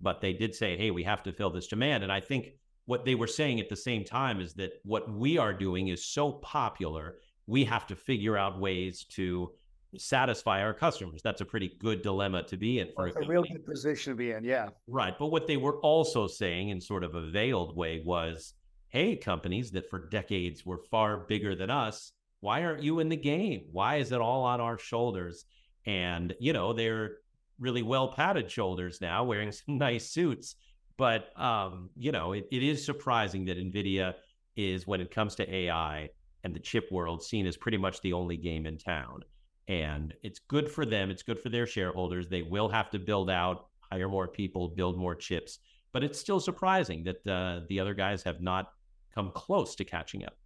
but 0.00 0.20
they 0.20 0.32
did 0.32 0.54
say, 0.54 0.76
hey, 0.76 0.90
we 0.90 1.04
have 1.04 1.22
to 1.24 1.32
fill 1.32 1.50
this 1.50 1.68
demand. 1.68 2.02
And 2.02 2.12
I 2.12 2.20
think 2.20 2.48
what 2.86 3.04
they 3.04 3.14
were 3.14 3.26
saying 3.26 3.60
at 3.60 3.68
the 3.68 3.76
same 3.76 4.04
time 4.04 4.40
is 4.40 4.54
that 4.54 4.72
what 4.84 5.10
we 5.12 5.38
are 5.38 5.52
doing 5.52 5.88
is 5.88 6.04
so 6.04 6.32
popular, 6.32 7.16
we 7.46 7.64
have 7.64 7.86
to 7.86 7.96
figure 7.96 8.36
out 8.36 8.60
ways 8.60 9.04
to 9.10 9.52
satisfy 9.96 10.62
our 10.62 10.74
customers. 10.74 11.20
That's 11.22 11.40
a 11.40 11.44
pretty 11.44 11.76
good 11.78 12.02
dilemma 12.02 12.44
to 12.44 12.56
be 12.56 12.78
in 12.78 12.88
for 12.94 13.08
a, 13.08 13.22
a 13.22 13.26
real 13.26 13.42
good 13.42 13.64
position 13.66 14.12
to 14.12 14.16
be 14.16 14.32
in. 14.32 14.44
Yeah. 14.44 14.68
Right. 14.86 15.14
But 15.18 15.28
what 15.28 15.46
they 15.46 15.56
were 15.56 15.78
also 15.78 16.26
saying 16.26 16.70
in 16.70 16.80
sort 16.80 17.04
of 17.04 17.14
a 17.14 17.30
veiled 17.30 17.76
way 17.76 18.02
was, 18.04 18.54
hey, 18.88 19.16
companies 19.16 19.70
that 19.72 19.88
for 19.90 20.08
decades 20.08 20.64
were 20.64 20.78
far 20.90 21.18
bigger 21.18 21.54
than 21.54 21.70
us, 21.70 22.12
why 22.40 22.64
aren't 22.64 22.82
you 22.82 23.00
in 23.00 23.08
the 23.08 23.16
game? 23.16 23.66
Why 23.70 23.96
is 23.96 24.12
it 24.12 24.20
all 24.20 24.44
on 24.44 24.60
our 24.60 24.78
shoulders? 24.78 25.44
And, 25.86 26.34
you 26.40 26.52
know, 26.52 26.72
they're 26.72 27.18
really 27.58 27.82
well 27.82 28.08
padded 28.12 28.50
shoulders 28.50 29.00
now, 29.00 29.24
wearing 29.24 29.52
some 29.52 29.78
nice 29.78 30.10
suits. 30.10 30.56
But, 30.96 31.38
um, 31.40 31.90
you 31.96 32.12
know, 32.12 32.32
it, 32.32 32.48
it 32.50 32.62
is 32.62 32.84
surprising 32.84 33.44
that 33.46 33.58
NVIDIA 33.58 34.14
is, 34.56 34.86
when 34.86 35.00
it 35.00 35.10
comes 35.10 35.34
to 35.36 35.54
AI 35.54 36.10
and 36.44 36.54
the 36.54 36.60
chip 36.60 36.90
world, 36.90 37.22
seen 37.22 37.46
as 37.46 37.56
pretty 37.56 37.78
much 37.78 38.00
the 38.02 38.12
only 38.12 38.36
game 38.36 38.66
in 38.66 38.76
town. 38.76 39.24
And 39.68 40.12
it's 40.22 40.38
good 40.40 40.70
for 40.70 40.84
them. 40.84 41.10
It's 41.10 41.22
good 41.22 41.38
for 41.38 41.48
their 41.48 41.66
shareholders. 41.66 42.28
They 42.28 42.42
will 42.42 42.68
have 42.68 42.90
to 42.90 42.98
build 42.98 43.30
out, 43.30 43.66
hire 43.80 44.08
more 44.08 44.28
people, 44.28 44.68
build 44.68 44.98
more 44.98 45.14
chips. 45.14 45.58
But 45.92 46.02
it's 46.02 46.18
still 46.18 46.40
surprising 46.40 47.04
that 47.04 47.26
uh, 47.26 47.60
the 47.68 47.78
other 47.78 47.94
guys 47.94 48.22
have 48.22 48.40
not 48.40 48.72
come 49.14 49.30
close 49.34 49.74
to 49.76 49.84
catching 49.84 50.24
up. 50.24 50.36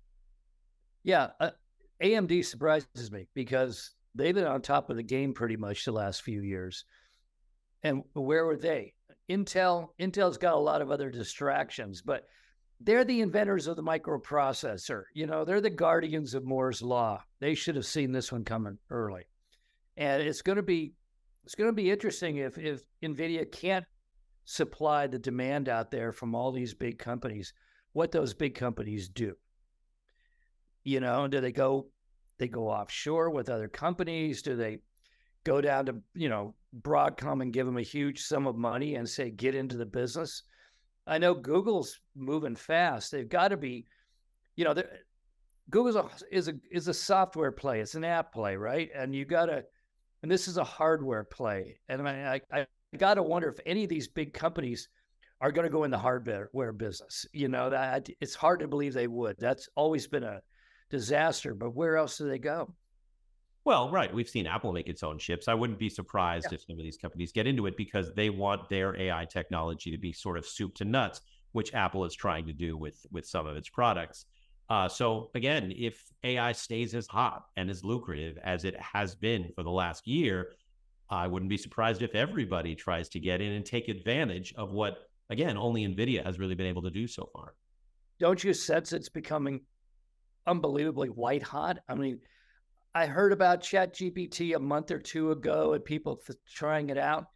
Yeah, 1.05 1.29
uh, 1.41 1.51
AMD 2.03 2.45
surprises 2.45 3.13
me 3.13 3.29
because 3.35 3.93
they've 4.15 4.35
been 4.35 4.47
on 4.47 4.61
top 4.61 4.91
of 4.91 4.97
the 4.97 5.03
game 5.03 5.33
pretty 5.33 5.57
much 5.57 5.85
the 5.85 5.93
last 5.93 6.23
few 6.23 6.43
years. 6.43 6.85
And 7.83 8.03
where 8.15 8.45
were 8.45 8.57
they? 8.57 8.95
Intel, 9.31 9.89
Intel's 10.01 10.39
got 10.39 10.55
a 10.55 10.59
lot 10.59 10.83
of 10.83 10.91
other 10.91 11.11
distractions, 11.11 12.03
but 12.03 12.27
they're 12.81 13.05
the 13.05 13.21
inventors 13.21 13.67
of 13.67 13.77
the 13.77 13.83
microprocessor. 13.83 15.05
You 15.15 15.27
know, 15.27 15.45
they're 15.45 15.61
the 15.61 15.71
guardians 15.71 16.35
of 16.35 16.45
Moore's 16.45 16.83
law. 16.83 17.23
They 17.41 17.55
should 17.55 17.77
have 17.77 17.87
seen 17.87 18.13
this 18.13 18.31
one 18.31 18.45
coming 18.45 18.79
early. 18.91 19.25
And 19.97 20.23
it's 20.23 20.43
going 20.43 20.57
to 20.57 20.63
be 20.63 20.93
it's 21.45 21.55
going 21.55 21.71
to 21.71 21.75
be 21.75 21.91
interesting 21.91 22.37
if 22.37 22.59
if 22.59 22.83
Nvidia 23.03 23.51
can't 23.51 23.87
supply 24.45 25.07
the 25.07 25.19
demand 25.19 25.69
out 25.69 25.91
there 25.91 26.13
from 26.13 26.35
all 26.35 26.53
these 26.53 26.75
big 26.75 26.99
companies 26.99 27.53
what 27.97 28.13
those 28.13 28.35
big 28.35 28.55
companies 28.55 29.09
do. 29.09 29.35
You 30.85 31.01
know, 31.01 31.27
do 31.29 31.41
they 31.41 31.51
go 31.51 31.87
they 32.39 32.47
go 32.47 32.69
offshore 32.69 33.31
with 33.31 33.49
other 33.49 33.69
companies? 33.69 34.43
Do 34.43 34.55
they 34.55 34.81
go 35.45 35.63
down 35.63 35.87
to, 35.87 35.97
you 36.15 36.29
know, 36.29 36.55
Broadcom 36.83 37.41
and 37.41 37.55
give 37.55 37.65
them 37.65 37.79
a 37.79 37.83
huge 37.83 38.21
sum 38.21 38.47
of 38.47 38.55
money 38.55 38.97
and 38.97 39.09
say 39.09 39.31
get 39.31 39.55
into 39.55 39.79
the 39.79 39.87
business? 39.87 40.43
I 41.07 41.19
know 41.19 41.35
Google's 41.35 42.01
moving 42.15 42.57
fast. 42.57 43.13
They've 43.13 43.29
got 43.29 43.49
to 43.49 43.57
be, 43.57 43.87
you 44.57 44.65
know, 44.65 44.75
Google's 45.71 45.97
a, 45.97 46.09
is 46.31 46.49
a 46.49 46.55
is 46.71 46.89
a 46.89 46.95
software 46.95 47.53
play. 47.53 47.81
It's 47.81 47.95
an 47.95 48.05
app 48.05 48.33
play, 48.33 48.57
right? 48.57 48.91
And 48.95 49.15
you 49.15 49.25
got 49.25 49.47
to, 49.47 49.65
and 50.23 50.31
this 50.31 50.49
is 50.49 50.57
a 50.57 50.65
hardware 50.65 51.25
play. 51.25 51.79
And 51.89 52.09
I 52.09 52.41
I, 52.53 52.61
I 52.61 52.67
got 52.97 53.15
to 53.15 53.23
wonder 53.23 53.49
if 53.49 53.61
any 53.67 53.85
of 53.85 53.91
these 53.91 54.09
big 54.09 54.33
companies 54.33 54.89
are 55.41 55.53
going 55.53 55.67
to 55.67 55.73
go 55.73 55.85
in 55.85 55.91
the 55.91 55.99
hardware 55.99 56.73
business. 56.73 57.27
You 57.33 57.49
know, 57.49 57.71
that 57.71 58.09
it's 58.21 58.35
hard 58.35 58.61
to 58.61 58.69
believe 58.69 58.95
they 58.95 59.09
would. 59.09 59.37
That's 59.39 59.69
always 59.77 60.07
been 60.07 60.25
a 60.25 60.41
disaster. 60.91 61.55
But 61.55 61.75
where 61.75 61.97
else 61.97 62.19
do 62.19 62.29
they 62.29 62.39
go? 62.39 62.75
Well, 63.67 63.91
right. 63.91 64.15
We've 64.15 64.29
seen 64.29 64.47
Apple 64.47 64.73
make 64.73 64.87
its 64.87 65.03
own 65.03 65.19
chips. 65.19 65.49
I 65.49 65.55
wouldn't 65.55 65.81
be 65.81 65.89
surprised 65.89 66.47
yeah. 66.49 66.55
if 66.55 66.63
some 66.63 66.79
of 66.79 66.85
these 66.85 66.97
companies 66.97 67.33
get 67.33 67.49
into 67.49 67.67
it 67.67 67.77
because 67.77 68.13
they 68.15 68.31
want 68.31 68.69
their 68.69 68.97
AI 68.97 69.25
technology 69.25 69.91
to 69.91 69.99
be 69.99 70.13
sort 70.13 70.39
of 70.39 70.47
soup 70.47 70.77
to 70.77 70.85
nuts, 70.85 71.21
which 71.51 71.75
Apple 71.75 72.05
is 72.05 72.15
trying 72.15 72.47
to 72.47 72.53
do 72.53 72.77
with 72.77 73.05
with 73.11 73.27
some 73.27 73.45
of 73.45 73.57
its 73.57 73.69
products. 73.69 74.27
Uh, 74.71 74.89
so 74.89 75.33
again, 75.35 75.73
if 75.77 76.01
AI 76.23 76.53
stays 76.53 76.95
as 76.95 77.09
hot 77.09 77.47
and 77.57 77.69
as 77.69 77.83
lucrative 77.83 78.39
as 78.45 78.65
it 78.65 78.81
has 78.81 79.17
been 79.17 79.51
for 79.57 79.65
the 79.65 79.71
last 79.71 80.07
year, 80.07 80.53
I 81.11 81.27
wouldn't 81.27 81.51
be 81.51 81.57
surprised 81.57 82.03
if 82.03 82.15
everybody 82.15 82.77
tries 82.77 83.09
to 83.11 83.19
get 83.19 83.41
in 83.41 83.51
and 83.51 83.67
take 83.67 83.89
advantage 83.89 84.55
of 84.57 84.71
what 84.71 85.09
again, 85.29 85.57
only 85.57 85.85
NVIDIA 85.85 86.25
has 86.25 86.39
really 86.39 86.55
been 86.55 86.67
able 86.67 86.83
to 86.83 86.91
do 86.91 87.09
so 87.09 87.29
far. 87.33 87.55
Don't 88.21 88.45
you 88.45 88.55
sense 88.55 88.93
it's 88.93 89.09
becoming 89.09 89.63
unbelievably 90.47 91.09
white 91.09 91.43
hot? 91.43 91.79
I 91.89 91.97
mean, 91.97 92.21
I 92.97 93.05
heard 93.05 93.35
about 93.35 93.61
ChatGPT 93.61 94.57
a 94.57 94.59
month 94.59 94.91
or 94.91 94.99
two 94.99 95.31
ago 95.31 95.75
and 95.75 95.85
people 95.85 96.17
th- 96.17 96.39
trying 96.51 96.89
it 96.89 96.97
out. 96.97 97.27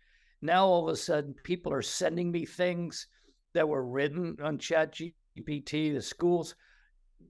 Now 0.40 0.64
all 0.64 0.88
of 0.88 0.94
a 0.94 0.96
sudden, 0.96 1.34
people 1.44 1.70
are 1.70 1.82
sending 1.82 2.32
me 2.32 2.46
things 2.46 3.08
that 3.52 3.68
were 3.68 3.84
written 3.84 4.38
on 4.42 4.56
ChatGPT. 4.56 5.92
The 5.92 6.00
schools, 6.00 6.54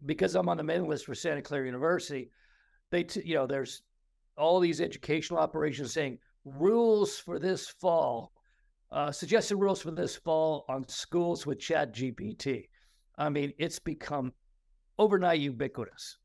because 0.07 0.37
I'm 0.37 0.49
on 0.49 0.59
the 0.59 0.63
mailing 0.63 0.89
list 0.89 1.07
for 1.07 1.15
Santa 1.17 1.43
Clara 1.43 1.67
University, 1.67 2.31
they, 2.93 3.03
t- 3.03 3.23
you 3.25 3.35
know, 3.35 3.49
there's 3.49 3.83
all 4.39 4.61
these 4.61 4.81
educational 4.81 5.41
operations 5.41 5.93
saying 5.93 6.19
rules 6.45 7.19
for 7.19 7.41
this 7.41 7.67
fall 7.67 8.31
uh, 8.93 9.11
suggested 9.11 9.57
rules 9.57 9.83
for 9.83 9.91
this 9.91 10.15
fall 10.15 10.65
on 10.69 10.87
schools 10.87 11.47
with 11.47 11.59
Chat 11.59 11.93
GPT. 11.93 12.69
I 13.19 13.29
mean, 13.29 13.55
it's 13.59 13.81
become 13.81 14.33
overnight 15.01 15.41
ubiquitous. 15.41 16.17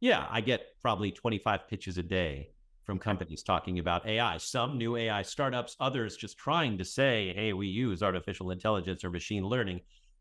Yeah, 0.00 0.26
I 0.30 0.40
get 0.40 0.66
probably 0.80 1.10
25 1.10 1.68
pitches 1.68 1.98
a 1.98 2.02
day 2.02 2.50
from 2.84 2.98
companies 2.98 3.42
talking 3.42 3.78
about 3.80 4.06
AI. 4.06 4.38
Some 4.38 4.78
new 4.78 4.96
AI 4.96 5.22
startups, 5.22 5.76
others 5.80 6.16
just 6.16 6.38
trying 6.38 6.78
to 6.78 6.84
say, 6.84 7.32
hey, 7.34 7.52
we 7.52 7.66
use 7.66 8.02
artificial 8.02 8.50
intelligence 8.50 9.04
or 9.04 9.10
machine 9.10 9.44
learning. 9.44 9.80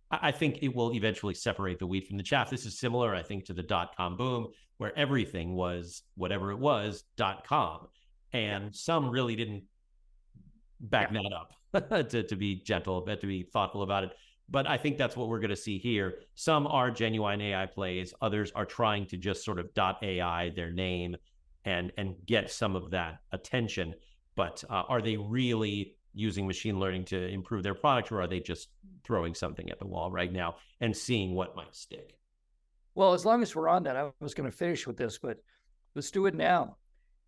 I 0.09 0.31
think 0.31 0.59
it 0.61 0.73
will 0.73 0.93
eventually 0.93 1.33
separate 1.33 1.79
the 1.79 1.87
wheat 1.87 2.07
from 2.07 2.17
the 2.17 2.23
chaff. 2.23 2.49
This 2.49 2.65
is 2.65 2.79
similar, 2.79 3.13
I 3.13 3.21
think, 3.21 3.45
to 3.45 3.53
the 3.53 3.63
dot 3.63 3.95
com 3.95 4.15
boom, 4.15 4.47
where 4.77 4.97
everything 4.97 5.53
was 5.53 6.03
whatever 6.15 6.51
it 6.51 6.59
was, 6.59 7.03
dot 7.17 7.45
com. 7.45 7.87
And 8.33 8.75
some 8.75 9.09
really 9.09 9.35
didn't 9.35 9.63
back 10.79 11.11
yeah. 11.11 11.21
that 11.73 11.87
up 11.87 12.09
to, 12.09 12.23
to 12.23 12.35
be 12.35 12.55
gentle, 12.55 13.01
but 13.01 13.21
to 13.21 13.27
be 13.27 13.43
thoughtful 13.43 13.83
about 13.83 14.05
it. 14.05 14.11
But 14.49 14.67
I 14.67 14.77
think 14.77 14.97
that's 14.97 15.17
what 15.17 15.27
we're 15.27 15.39
going 15.39 15.49
to 15.49 15.55
see 15.55 15.77
here. 15.77 16.19
Some 16.35 16.67
are 16.67 16.89
genuine 16.89 17.41
AI 17.41 17.65
plays, 17.65 18.13
others 18.21 18.51
are 18.55 18.65
trying 18.65 19.05
to 19.07 19.17
just 19.17 19.43
sort 19.43 19.59
of 19.59 19.73
dot 19.73 20.01
AI 20.01 20.49
their 20.49 20.71
name 20.71 21.17
and 21.65 21.91
and 21.97 22.15
get 22.25 22.49
some 22.49 22.75
of 22.75 22.91
that 22.91 23.19
attention. 23.31 23.93
But 24.35 24.63
uh, 24.69 24.83
are 24.87 25.01
they 25.01 25.17
really 25.17 25.95
using 26.13 26.47
machine 26.47 26.79
learning 26.79 27.05
to 27.05 27.27
improve 27.27 27.63
their 27.63 27.75
product, 27.75 28.11
or 28.11 28.21
are 28.21 28.27
they 28.27 28.39
just 28.39 28.69
throwing 29.03 29.33
something 29.33 29.69
at 29.69 29.79
the 29.79 29.87
wall 29.87 30.11
right 30.11 30.31
now 30.31 30.55
and 30.79 30.95
seeing 30.95 31.35
what 31.35 31.55
might 31.55 31.75
stick? 31.75 32.17
Well, 32.95 33.13
as 33.13 33.25
long 33.25 33.43
as 33.43 33.55
we're 33.55 33.67
on 33.67 33.83
that, 33.83 33.95
I 33.95 34.09
was 34.19 34.33
going 34.33 34.49
to 34.49 34.55
finish 34.55 34.87
with 34.87 34.97
this, 34.97 35.19
but 35.19 35.37
let's 35.93 36.09
do 36.09 36.25
it 36.25 36.33
now. 36.33 36.77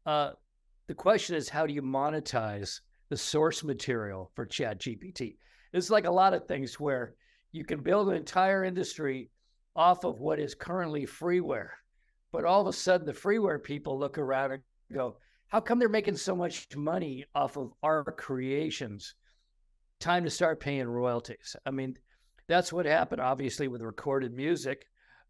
Uh, 0.06 0.32
the 0.88 0.96
question 0.96 1.36
is, 1.36 1.50
how 1.50 1.68
do 1.68 1.74
you 1.74 1.84
monetize 1.84 2.80
the 3.10 3.18
source 3.18 3.64
material 3.64 4.32
for 4.36 4.46
Chat 4.46 4.80
GPT. 4.80 5.38
It's 5.74 5.90
like 5.90 6.06
a 6.06 6.12
lot 6.12 6.34
of 6.34 6.48
things 6.48 6.80
where 6.80 7.14
you 7.52 7.64
can 7.64 7.82
build 7.82 8.10
an 8.10 8.16
entire 8.16 8.64
industry 8.64 9.30
off 9.76 10.04
of 10.04 10.20
what 10.20 10.40
is 10.40 10.56
currently 10.56 11.06
freeware. 11.06 11.70
But 12.32 12.46
all 12.46 12.62
of 12.62 12.68
a 12.68 12.74
sudden, 12.74 13.08
the 13.08 13.14
freeware 13.14 13.62
people 13.62 13.98
look 13.98 14.18
around 14.18 14.52
and 14.52 14.64
go, 14.94 15.18
How 15.48 15.60
come 15.60 15.80
they're 15.80 15.90
making 15.90 16.18
so 16.18 16.36
much 16.36 16.68
money 16.76 17.26
off 17.34 17.58
of 17.58 17.74
our 17.82 18.04
creations? 18.04 19.16
Time 20.00 20.24
to 20.24 20.30
start 20.30 20.60
paying 20.60 20.88
royalties. 20.88 21.56
I 21.66 21.72
mean, 21.72 21.98
that's 22.48 22.72
what 22.74 22.86
happened, 22.86 23.22
obviously, 23.22 23.68
with 23.68 23.82
recorded 23.82 24.34
music 24.34 24.86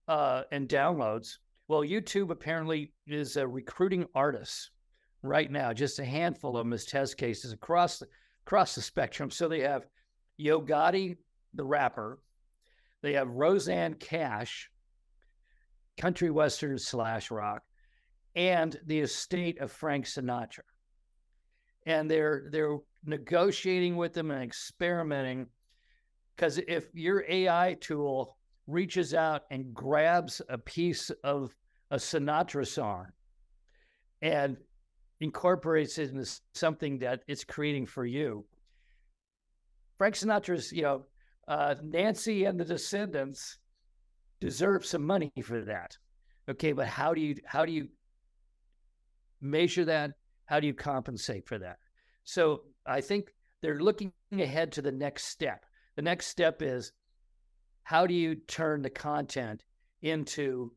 uh, 0.08 0.43
and 0.52 0.67
downloads. 0.67 1.38
Well, 1.67 1.82
YouTube 1.82 2.32
apparently 2.32 2.93
is 3.08 3.38
uh, 3.38 3.47
recruiting 3.47 4.06
artists 4.15 4.71
right 5.21 5.52
now, 5.52 5.73
just 5.73 5.99
a 5.99 6.06
handful 6.06 6.58
of 6.58 6.65
them 6.65 6.73
as 6.73 6.86
test 6.86 7.17
cases 7.17 7.52
across 7.52 7.99
the, 7.99 8.08
across 8.45 8.75
the 8.75 8.82
spectrum. 8.82 9.30
So 9.32 9.47
they 9.47 9.62
have 9.62 9.86
Yo 10.39 10.62
Gotti, 10.62 11.17
the 11.54 11.65
rapper. 11.65 12.17
They 13.02 13.13
have 13.13 13.30
Rosanne 13.30 13.95
Cash, 13.95 14.71
country 15.99 16.30
western 16.30 16.80
slash 16.80 17.30
rock, 17.30 17.62
and 18.36 18.80
the 18.86 19.02
estate 19.02 19.60
of 19.60 19.69
Frank 19.69 20.06
Sinatra. 20.06 20.63
And 21.86 22.10
they're 22.10 22.47
they're 22.52 22.78
negotiating 23.04 23.97
with 23.97 24.13
them 24.13 24.32
and 24.32 24.41
experimenting 24.41 25.47
because 26.36 26.58
if 26.69 26.86
your 26.93 27.25
AI 27.28 27.75
tool 27.82 28.38
reaches 28.65 29.13
out 29.13 29.41
and 29.52 29.73
grabs 29.73 30.41
a 30.47 30.58
piece 30.58 31.10
of 31.21 31.54
a 31.91 31.97
Sinatra 31.97 32.65
song 32.65 33.08
and 34.21 34.56
incorporates 35.19 35.97
it 35.97 36.12
into 36.12 36.39
something 36.54 36.99
that 36.99 37.23
it's 37.28 37.43
creating 37.43 37.88
for 37.88 38.06
you. 38.06 38.45
Frank 39.99 40.15
Sinatra's, 40.15 40.71
you 40.71 40.81
know, 40.81 41.03
uh, 41.49 41.75
Nancy 41.83 42.45
and 42.45 42.57
the 42.57 42.63
Descendants 42.63 43.57
deserve 44.39 44.85
some 44.85 45.05
money 45.05 45.29
for 45.43 45.59
that. 45.65 45.97
Okay, 46.49 46.71
but 46.71 46.88
how 46.88 47.13
do 47.13 47.19
you 47.19 47.35
how 47.45 47.65
do 47.65 47.73
you 47.73 47.89
measure 49.41 49.83
that? 49.83 50.12
How 50.45 50.62
do 50.62 50.67
you 50.67 50.73
compensate 50.73 51.45
for 51.45 51.59
that? 51.59 51.79
So 52.23 52.62
I 52.85 53.01
think 53.01 53.33
they're 53.62 53.81
looking 53.81 54.13
ahead 54.31 54.71
to 54.71 54.81
the 54.81 54.91
next 54.91 55.25
step. 55.25 55.65
The 55.97 56.01
next 56.01 56.27
step 56.27 56.62
is 56.62 56.93
how 57.83 58.07
do 58.07 58.13
you 58.13 58.35
turn 58.35 58.81
the 58.81 58.89
content 58.89 59.65
into 60.01 60.71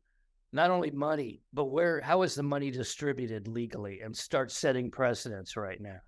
not 0.52 0.72
only 0.72 0.90
money, 0.90 1.42
but 1.52 1.66
where 1.66 2.00
how 2.00 2.22
is 2.22 2.34
the 2.34 2.42
money 2.42 2.72
distributed 2.72 3.46
legally 3.46 4.00
and 4.00 4.16
start 4.16 4.50
setting 4.50 4.90
precedents 4.90 5.56
right 5.56 5.80
now? 5.80 6.00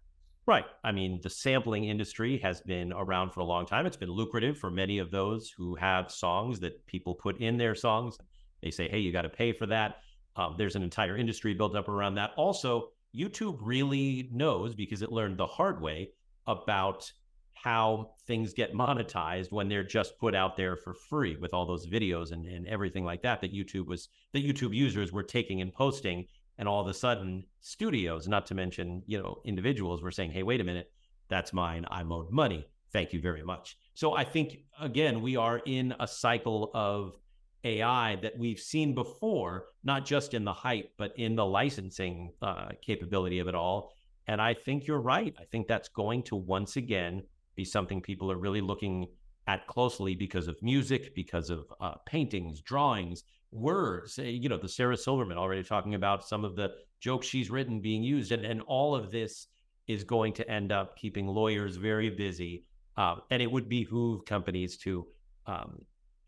Right. 0.47 0.67
I 0.83 0.93
mean, 0.93 1.21
the 1.23 1.31
sampling 1.31 1.85
industry 1.85 2.39
has 2.39 2.61
been 2.61 2.93
around 2.93 3.31
for 3.31 3.41
a 3.41 3.45
long 3.45 3.65
time. 3.65 3.87
It's 3.87 3.97
been 3.97 4.11
lucrative 4.11 4.59
for 4.59 4.71
many 4.71 4.99
of 4.99 5.11
those 5.11 5.49
who 5.49 5.75
have 5.77 6.11
songs 6.11 6.61
that 6.61 6.85
people 6.87 7.15
put 7.15 7.41
in 7.41 7.57
their 7.57 7.75
songs. 7.75 8.19
They 8.63 8.71
say, 8.71 8.89
hey, 8.89 8.99
you 8.99 9.11
got 9.11 9.23
to 9.23 9.31
pay 9.31 9.53
for 9.53 9.67
that. 9.67 9.97
Um, 10.37 10.57
there's 10.59 10.77
an 10.77 10.83
entire 10.83 11.17
industry 11.17 11.55
built 11.55 11.75
up 11.75 11.89
around 11.89 12.17
that. 12.17 12.33
Also, 12.37 12.91
YouTube 13.17 13.59
really 13.63 14.29
knows 14.33 14.75
because 14.75 15.01
it 15.01 15.13
learned 15.13 15.39
the 15.39 15.47
hard 15.47 15.81
way 15.81 16.11
about 16.47 17.11
how 17.55 18.11
things 18.27 18.53
get 18.53 18.75
monetized 18.75 19.51
when 19.51 19.69
they're 19.69 19.85
just 19.85 20.19
put 20.19 20.35
out 20.35 20.57
there 20.57 20.77
for 20.77 20.93
free 20.93 21.37
with 21.37 21.55
all 21.55 21.65
those 21.65 21.87
videos 21.87 22.33
and, 22.33 22.45
and 22.45 22.67
everything 22.67 23.05
like 23.05 23.23
that 23.23 23.41
that 23.41 23.55
YouTube 23.55 23.87
was 23.87 24.09
that 24.35 24.45
YouTube 24.45 24.75
users 24.75 25.13
were 25.13 25.23
taking 25.23 25.63
and 25.63 25.73
posting 25.73 26.27
and 26.59 26.69
all 26.69 26.81
of 26.81 26.87
a 26.87 26.95
sudden 26.95 27.45
studios 27.61 28.29
not 28.29 28.47
to 28.47 28.55
mention 28.55 29.03
you 29.07 29.19
know 29.19 29.41
individuals 29.45 30.03
were 30.03 30.11
saying 30.11 30.31
hey 30.31 30.43
wait 30.43 30.61
a 30.61 30.65
minute 30.65 30.91
that's 31.29 31.53
mine 31.53 31.85
I'm 31.91 32.13
owed 32.13 32.31
money 32.31 32.67
thank 32.95 33.13
you 33.13 33.21
very 33.21 33.43
much. 33.43 33.77
So 33.93 34.15
I 34.15 34.25
think 34.25 34.59
again 34.81 35.21
we 35.21 35.37
are 35.37 35.61
in 35.67 35.95
a 36.01 36.07
cycle 36.07 36.71
of 36.73 37.19
AI 37.65 38.17
that 38.23 38.39
we've 38.39 38.59
seen 38.59 38.95
before 38.95 39.67
not 39.83 40.07
just 40.07 40.33
in 40.33 40.45
the 40.45 40.53
hype 40.53 40.91
but 40.97 41.13
in 41.19 41.35
the 41.35 41.45
licensing 41.45 42.33
uh, 42.41 42.69
capability 42.81 43.41
of 43.41 43.49
it 43.49 43.55
all. 43.55 43.93
And 44.27 44.41
I 44.41 44.55
think 44.55 44.87
you're 44.87 45.01
right. 45.01 45.35
I 45.39 45.45
think 45.45 45.67
that's 45.67 45.89
going 45.89 46.23
to 46.25 46.37
once 46.37 46.77
again 46.77 47.25
be 47.57 47.65
something 47.65 48.01
people 48.01 48.31
are 48.33 48.39
really 48.39 48.63
looking 48.63 49.09
at 49.47 49.67
closely 49.67 50.15
because 50.15 50.49
of 50.49 50.57
music, 50.63 51.15
because 51.15 51.51
of 51.51 51.67
uh, 51.81 51.97
paintings, 52.07 52.63
drawings, 52.63 53.25
words. 53.55 54.19
Eh, 54.19 54.25
you 54.25 54.49
know, 54.49 54.59
the 54.59 54.69
Sarah 54.69 54.97
Silverman 54.97 55.39
already 55.39 55.63
talking 55.63 55.95
about 55.95 56.27
some 56.27 56.45
of 56.45 56.57
the 56.57 56.73
jokes 57.01 57.27
she's 57.27 57.51
written 57.51 57.81
being 57.81 58.03
used, 58.03 58.33
and 58.33 58.45
and 58.45 58.61
all 58.63 58.95
of 58.95 59.11
this 59.11 59.47
is 59.87 60.05
going 60.05 60.33
to 60.33 60.51
end 60.51 60.73
up 60.73 60.97
keeping 60.97 61.27
lawyers 61.27 61.77
very 61.77 62.11
busy. 62.11 62.65
Uh, 62.97 63.17
and 63.31 63.43
it 63.43 63.51
would 63.51 63.69
behoove 63.69 64.25
companies 64.25 64.77
to 64.79 65.07
um, 65.47 65.79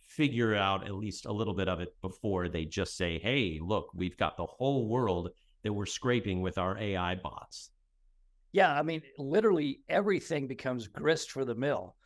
figure 0.06 0.54
out 0.54 0.84
at 0.84 0.94
least 0.94 1.26
a 1.26 1.32
little 1.32 1.54
bit 1.54 1.68
of 1.68 1.80
it 1.80 1.94
before 2.02 2.48
they 2.48 2.64
just 2.64 2.96
say, 2.96 3.18
"Hey, 3.18 3.58
look, 3.62 3.90
we've 3.94 4.16
got 4.16 4.36
the 4.36 4.46
whole 4.46 4.88
world 4.88 5.30
that 5.62 5.72
we're 5.72 5.86
scraping 5.86 6.40
with 6.40 6.58
our 6.58 6.78
AI 6.78 7.14
bots." 7.16 7.70
Yeah, 8.52 8.72
I 8.72 8.82
mean, 8.82 9.02
literally 9.18 9.80
everything 9.88 10.46
becomes 10.46 10.88
grist 10.88 11.30
for 11.30 11.44
the 11.44 11.54
mill 11.54 11.96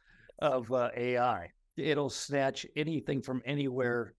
of 0.40 0.72
uh, 0.72 0.90
AI. 0.96 1.50
It'll 1.76 2.11
snatch 2.11 2.66
anything 2.76 3.22
from 3.22 3.42
anywhere, 3.44 4.14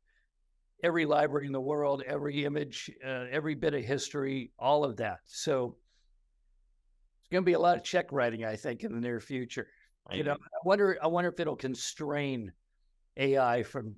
every 0.83 1.05
library 1.05 1.45
in 1.45 1.51
the 1.51 1.61
world, 1.61 2.03
every 2.05 2.45
image, 2.45 2.91
uh, 3.05 3.25
every 3.31 3.55
bit 3.55 3.73
of 3.73 3.83
history, 3.83 4.51
all 4.57 4.83
of 4.83 4.97
that. 4.97 5.19
So 5.25 5.75
it's 7.19 7.29
going 7.29 7.43
to 7.43 7.45
be 7.45 7.53
a 7.53 7.59
lot 7.59 7.77
of 7.77 7.83
check 7.83 8.11
writing, 8.11 8.45
I 8.45 8.55
think, 8.55 8.83
in 8.83 8.93
the 8.93 8.99
near 8.99 9.19
future. 9.19 9.67
I 10.07 10.15
you 10.15 10.23
know, 10.23 10.33
I 10.33 10.59
wonder. 10.65 10.97
I 11.01 11.07
wonder 11.07 11.29
if 11.29 11.39
it'll 11.39 11.55
constrain 11.55 12.51
AI 13.17 13.63
from 13.63 13.95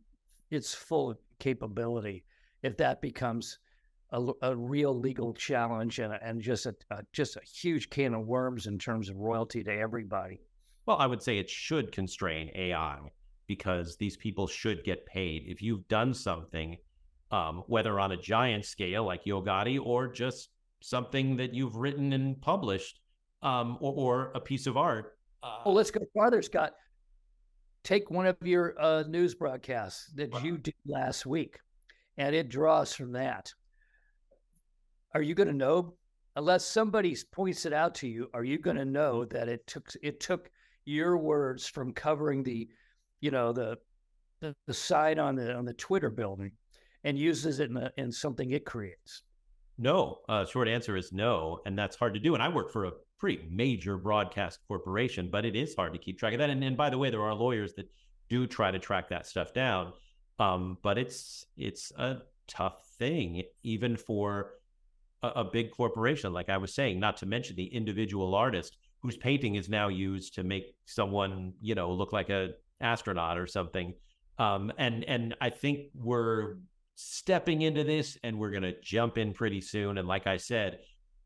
its 0.52 0.74
full 0.74 1.16
capability 1.40 2.26
if 2.62 2.78
that 2.78 3.02
becomes 3.02 3.60
a, 4.12 4.22
a 4.42 4.56
real 4.56 4.98
legal 4.98 5.34
challenge 5.34 6.00
and, 6.00 6.14
and 6.22 6.42
just 6.42 6.66
a, 6.66 6.76
a 6.92 7.04
just 7.14 7.36
a 7.38 7.42
huge 7.42 7.90
can 7.90 8.14
of 8.14 8.28
worms 8.28 8.68
in 8.68 8.78
terms 8.78 9.10
of 9.10 9.18
royalty 9.18 9.64
to 9.64 9.72
everybody. 9.72 10.40
Well, 10.86 10.98
I 10.98 11.08
would 11.08 11.24
say 11.24 11.38
it 11.38 11.50
should 11.50 11.92
constrain 11.92 12.52
AI 12.56 13.00
because 13.56 13.98
these 13.98 14.18
people 14.18 14.48
should 14.48 14.84
get 14.84 15.06
paid. 15.06 15.44
If 15.48 15.62
you've 15.62 15.88
done 15.88 16.14
something, 16.14 16.78
um, 17.32 17.64
whether 17.68 18.00
on 18.00 18.12
a 18.12 18.18
giant 18.18 18.66
scale 18.66 19.06
like 19.06 19.26
Yo 19.26 19.42
Gotti 19.42 19.80
or 19.84 20.08
just 20.08 20.50
something 20.82 21.38
that 21.38 21.54
you've 21.54 21.76
written 21.76 22.14
and 22.14 22.40
published, 22.42 23.00
um, 23.42 23.78
or, 23.82 23.94
or, 23.94 24.32
a 24.36 24.40
piece 24.40 24.68
of 24.68 24.78
art. 24.78 25.18
Uh, 25.42 25.60
well, 25.66 25.74
let's 25.74 25.92
go 25.92 26.00
farther, 26.14 26.42
Scott. 26.42 26.74
Take 27.84 28.10
one 28.10 28.26
of 28.26 28.38
your 28.42 28.74
uh, 28.80 29.04
news 29.08 29.36
broadcasts 29.36 30.10
that 30.16 30.42
you 30.44 30.58
did 30.58 30.76
last 30.86 31.26
week, 31.26 31.60
and 32.18 32.34
it 32.34 32.48
draws 32.48 32.94
from 32.94 33.12
that 33.12 33.54
are 35.14 35.22
you 35.22 35.36
going 35.36 35.48
to 35.48 35.54
know 35.54 35.94
unless 36.36 36.66
somebody 36.66 37.16
points 37.32 37.66
it 37.66 37.74
out 37.74 37.96
to 37.96 38.08
you 38.08 38.30
are 38.34 38.44
you 38.44 38.58
going 38.58 38.78
to 38.78 38.86
know 38.86 39.26
that 39.26 39.48
it 39.48 39.66
took 39.68 39.90
it 40.02 40.20
took 40.20 40.50
your 40.86 41.18
words 41.18 41.68
from 41.68 41.94
covering 41.94 42.44
the 42.44 42.68
you 43.24 43.32
know 43.32 43.54
the 43.54 43.78
the, 44.42 44.54
the 44.68 44.74
sign 44.74 45.18
on 45.18 45.36
the 45.36 45.54
on 45.54 45.66
the 45.66 45.74
twitter 45.74 46.10
building 46.10 46.52
and 47.06 47.18
uses 47.18 47.60
it 47.60 47.70
in, 47.70 47.90
in 47.98 48.12
something 48.12 48.52
it 48.52 48.66
creates. 48.66 49.24
No 49.78 50.20
uh, 50.30 50.46
short 50.46 50.68
answer 50.68 50.96
is 50.96 51.12
no 51.12 51.60
and 51.66 51.78
that's 51.78 51.96
hard 51.96 52.14
to 52.14 52.20
do 52.20 52.34
and 52.34 52.44
i 52.44 52.50
work 52.50 52.72
for 52.72 52.86
a 52.86 52.92
pretty 53.20 53.48
major 53.50 53.98
broadcast 53.98 54.60
corporation 54.68 55.30
but 55.32 55.46
it 55.46 55.56
is 55.56 55.74
hard 55.76 55.94
to 55.94 56.00
keep 56.00 56.20
track 56.20 56.34
of 56.34 56.40
that 56.40 56.50
and, 56.50 56.64
and 56.64 56.78
by 56.78 56.90
the 56.90 56.98
way 56.98 57.10
there 57.10 57.22
are 57.22 57.34
lawyers 57.34 57.74
that 57.74 57.90
do 58.30 58.46
try 58.46 58.70
to 58.70 58.80
track 58.80 59.10
that 59.10 59.26
stuff 59.26 59.54
down 59.54 59.94
um, 60.40 60.78
but 60.84 60.98
it's 60.98 61.46
it's 61.58 61.92
a 61.98 62.18
tough 62.48 62.86
thing 63.00 63.44
even 63.64 63.96
for 63.96 64.52
a, 65.24 65.28
a 65.28 65.44
big 65.44 65.72
corporation, 65.72 66.34
like 66.34 66.50
I 66.50 66.58
was 66.58 66.76
saying, 66.76 67.00
not 67.00 67.18
to 67.18 67.26
mention 67.26 67.56
the 67.56 67.74
individual 67.74 68.36
artist 68.36 68.78
whose 69.02 69.18
painting 69.18 69.56
is 69.56 69.70
now 69.70 69.88
used 69.88 70.36
to 70.36 70.44
make 70.44 70.76
someone, 70.86 71.54
you 71.62 71.76
know, 71.76 71.92
look 71.92 72.14
like 72.14 72.30
a 72.30 72.50
astronaut 72.82 73.38
or 73.38 73.48
something. 73.48 73.94
Um, 74.40 74.72
and 74.78 75.04
and 75.06 75.36
I 75.42 75.50
think 75.50 75.90
we're 75.94 76.58
stepping 76.96 77.62
into 77.62 77.84
this, 77.84 78.18
and 78.24 78.38
we're 78.38 78.52
going 78.52 78.64
to 78.64 78.80
jump 78.82 79.18
in 79.18 79.34
pretty 79.34 79.62
soon. 79.62 79.98
And 79.98 80.08
like 80.08 80.28
I 80.28 80.38
said, 80.38 80.80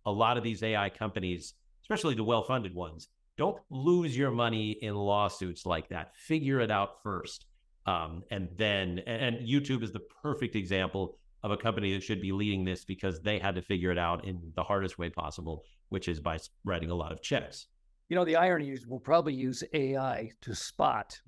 a 0.06 0.12
lot 0.12 0.38
of 0.38 0.44
these 0.44 0.64
AI 0.64 0.90
companies, 0.90 1.54
especially 1.82 2.16
the 2.16 2.24
well-funded 2.24 2.74
ones, 2.74 3.10
don't 3.38 3.58
lose 3.70 4.18
your 4.18 4.32
money 4.32 4.72
in 4.82 4.96
lawsuits 4.96 5.66
like 5.66 5.90
that. 5.90 6.16
Figure 6.16 6.60
it 6.60 6.72
out 6.72 7.02
first, 7.04 7.46
um, 7.86 8.24
and 8.32 8.50
then. 8.58 9.00
And 9.06 9.38
YouTube 9.48 9.84
is 9.84 9.92
the 9.92 10.04
perfect 10.22 10.56
example 10.56 11.18
of 11.44 11.52
a 11.52 11.58
company 11.58 11.94
that 11.94 12.04
should 12.04 12.22
be 12.22 12.32
leading 12.32 12.66
this 12.66 12.84
because 12.84 13.22
they 13.22 13.40
had 13.40 13.56
to 13.56 13.62
figure 13.62 13.92
it 13.92 13.98
out 13.98 14.26
in 14.26 14.52
the 14.56 14.64
hardest 14.64 14.98
way 14.98 15.10
possible, 15.10 15.64
which 15.90 16.08
is 16.08 16.20
by 16.20 16.38
writing 16.66 16.90
a 16.90 16.96
lot 16.96 17.12
of 17.12 17.22
checks. 17.22 17.68
You 18.10 18.16
know, 18.16 18.26
the 18.26 18.38
irony 18.38 18.72
is 18.72 18.88
we'll 18.88 19.00
probably 19.00 19.34
use 19.34 19.64
AI 19.74 20.32
to 20.42 20.56
spot 20.56 21.20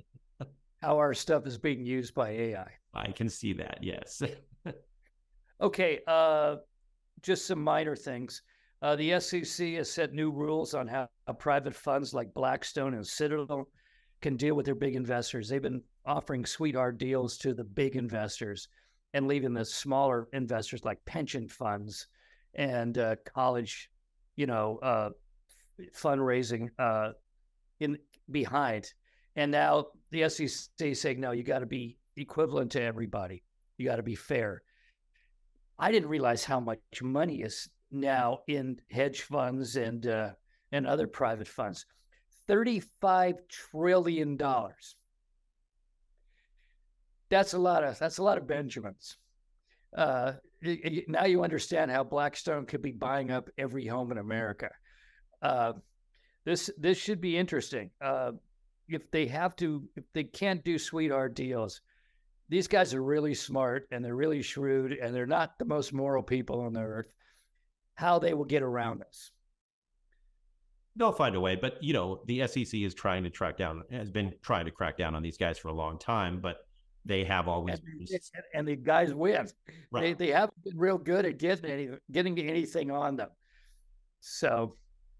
how 0.81 0.97
our 0.97 1.13
stuff 1.13 1.45
is 1.45 1.57
being 1.57 1.85
used 1.85 2.13
by 2.13 2.29
AI. 2.29 2.71
I 2.93 3.11
can 3.11 3.29
see 3.29 3.53
that, 3.53 3.79
yes. 3.81 4.21
okay, 5.61 5.99
uh, 6.07 6.57
just 7.21 7.45
some 7.45 7.63
minor 7.63 7.95
things. 7.95 8.41
Uh, 8.81 8.95
the 8.95 9.19
SEC 9.19 9.73
has 9.73 9.91
set 9.91 10.13
new 10.13 10.31
rules 10.31 10.73
on 10.73 10.87
how, 10.87 11.07
private 11.37 11.75
funds 11.75 12.13
like 12.13 12.33
Blackstone 12.33 12.95
and 12.95 13.05
Citadel 13.05 13.67
can 14.21 14.35
deal 14.35 14.55
with 14.55 14.65
their 14.65 14.75
big 14.75 14.95
investors. 14.95 15.47
They've 15.47 15.61
been 15.61 15.83
offering 16.05 16.45
sweetheart 16.45 16.97
deals 16.97 17.37
to 17.39 17.53
the 17.53 17.63
big 17.63 17.95
investors 17.95 18.67
and 19.13 19.27
leaving 19.27 19.53
the 19.53 19.65
smaller 19.65 20.27
investors 20.33 20.83
like 20.83 21.03
pension 21.05 21.47
funds 21.47 22.07
and 22.55 22.97
uh, 22.97 23.15
college, 23.25 23.89
you 24.35 24.47
know, 24.47 24.79
uh, 24.81 25.09
fundraising 25.93 26.69
uh, 26.79 27.11
in 27.79 27.97
behind. 28.31 28.91
And 29.35 29.51
now 29.51 29.87
the 30.11 30.29
SEC 30.29 30.95
saying, 30.95 31.19
no, 31.19 31.31
you 31.31 31.43
got 31.43 31.59
to 31.59 31.65
be 31.65 31.97
equivalent 32.17 32.71
to 32.71 32.81
everybody. 32.81 33.43
You 33.77 33.85
got 33.85 33.97
to 33.97 34.03
be 34.03 34.15
fair. 34.15 34.63
I 35.77 35.91
didn't 35.91 36.09
realize 36.09 36.43
how 36.43 36.59
much 36.59 36.79
money 37.01 37.41
is 37.41 37.69
now 37.91 38.39
in 38.47 38.79
hedge 38.91 39.21
funds 39.21 39.75
and 39.75 40.05
uh, 40.05 40.31
and 40.71 40.85
other 40.85 41.07
private 41.07 41.47
funds. 41.47 41.85
Thirty-five 42.47 43.35
trillion 43.47 44.35
dollars 44.35 44.95
that's 47.29 47.53
a 47.53 47.57
lot 47.57 47.83
of 47.83 47.97
that's 47.99 48.17
a 48.17 48.23
lot 48.23 48.37
of 48.37 48.47
Benjamins. 48.47 49.17
Uh, 49.95 50.33
now 51.07 51.25
you 51.25 51.43
understand 51.43 51.89
how 51.89 52.03
Blackstone 52.03 52.65
could 52.65 52.81
be 52.81 52.91
buying 52.91 53.31
up 53.31 53.49
every 53.57 53.85
home 53.87 54.11
in 54.11 54.17
America. 54.17 54.69
Uh, 55.41 55.73
this 56.45 56.69
this 56.77 56.97
should 56.97 57.21
be 57.21 57.37
interesting. 57.37 57.91
Uh, 58.01 58.31
if 58.89 59.09
they 59.11 59.27
have 59.27 59.55
to, 59.57 59.87
if 59.95 60.03
they 60.13 60.23
can't 60.23 60.63
do 60.63 60.77
sweetheart 60.77 61.35
deals, 61.35 61.81
these 62.49 62.67
guys 62.67 62.93
are 62.93 63.03
really 63.03 63.35
smart 63.35 63.87
and 63.91 64.03
they're 64.03 64.15
really 64.15 64.41
shrewd 64.41 64.93
and 64.93 65.13
they're 65.15 65.27
not 65.27 65.57
the 65.59 65.65
most 65.65 65.93
moral 65.93 66.23
people 66.23 66.61
on 66.61 66.73
the 66.73 66.81
earth. 66.81 67.13
How 67.95 68.17
they 68.17 68.33
will 68.33 68.45
get 68.45 68.63
around 68.63 69.01
this? 69.01 69.31
They'll 70.95 71.11
find 71.11 71.35
a 71.35 71.39
way, 71.39 71.55
but 71.55 71.81
you 71.81 71.93
know 71.93 72.21
the 72.25 72.45
SEC 72.47 72.73
is 72.73 72.93
trying 72.93 73.23
to 73.23 73.29
track 73.29 73.57
down, 73.57 73.83
has 73.91 74.09
been 74.09 74.33
trying 74.41 74.65
to 74.65 74.71
crack 74.71 74.97
down 74.97 75.15
on 75.15 75.21
these 75.21 75.37
guys 75.37 75.57
for 75.57 75.67
a 75.69 75.73
long 75.73 75.99
time, 75.99 76.39
but 76.41 76.65
they 77.05 77.23
have 77.23 77.47
always 77.47 77.79
and, 77.79 78.19
and 78.53 78.67
the 78.67 78.75
guys 78.75 79.13
win. 79.13 79.47
Right. 79.91 80.17
They 80.17 80.25
they 80.25 80.31
haven't 80.31 80.61
been 80.63 80.77
real 80.77 80.97
good 80.97 81.25
at 81.25 81.37
getting 81.37 81.71
any, 81.71 81.89
getting 82.11 82.37
anything 82.39 82.91
on 82.91 83.15
them. 83.15 83.29
So 84.19 84.75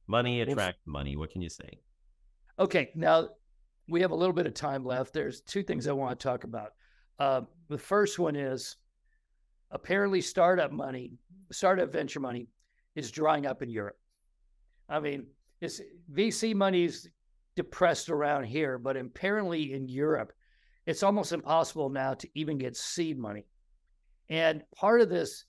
money 0.08 0.42
attracts 0.42 0.82
money. 0.86 1.16
What 1.16 1.32
can 1.32 1.42
you 1.42 1.50
say? 1.50 1.80
Okay, 2.60 2.92
now 2.96 3.30
we 3.89 4.02
have 4.02 4.12
a 4.12 4.15
little 4.15 4.34
bit 4.34 4.45
of 4.45 4.54
time 4.54 4.86
left. 4.86 5.13
There's 5.13 5.41
two 5.41 5.63
things 5.63 5.88
I 5.88 5.93
want 5.93 6.19
to 6.19 6.23
talk 6.23 6.43
about. 6.43 6.73
Uh, 7.17 7.41
the 7.67 7.78
first 7.78 8.19
one 8.19 8.36
is 8.36 8.78
apparently 9.71 10.21
startup 10.21 10.71
money, 10.71 11.13
startup 11.52 11.91
venture 11.91 12.19
money, 12.19 12.47
is 12.95 13.12
drying 13.12 13.45
up 13.45 13.62
in 13.62 13.69
Europe. 13.69 13.97
I 14.88 14.99
mean, 14.99 15.28
it's 15.62 15.82
VC 16.13 16.56
money's 16.56 17.08
depressed 17.56 18.10
around 18.10 18.45
here, 18.45 18.78
but 18.78 18.95
apparently 18.95 19.73
in 19.73 19.88
Europe, 19.88 20.32
it's 20.86 21.04
almost 21.04 21.34
impossible 21.34 21.89
now 21.89 22.13
to 22.13 22.30
even 22.34 22.58
get 22.58 22.75
seed 22.75 23.17
money. 23.17 23.45
And 24.30 24.63
part 24.75 25.02
of 25.02 25.10
this 25.10 25.45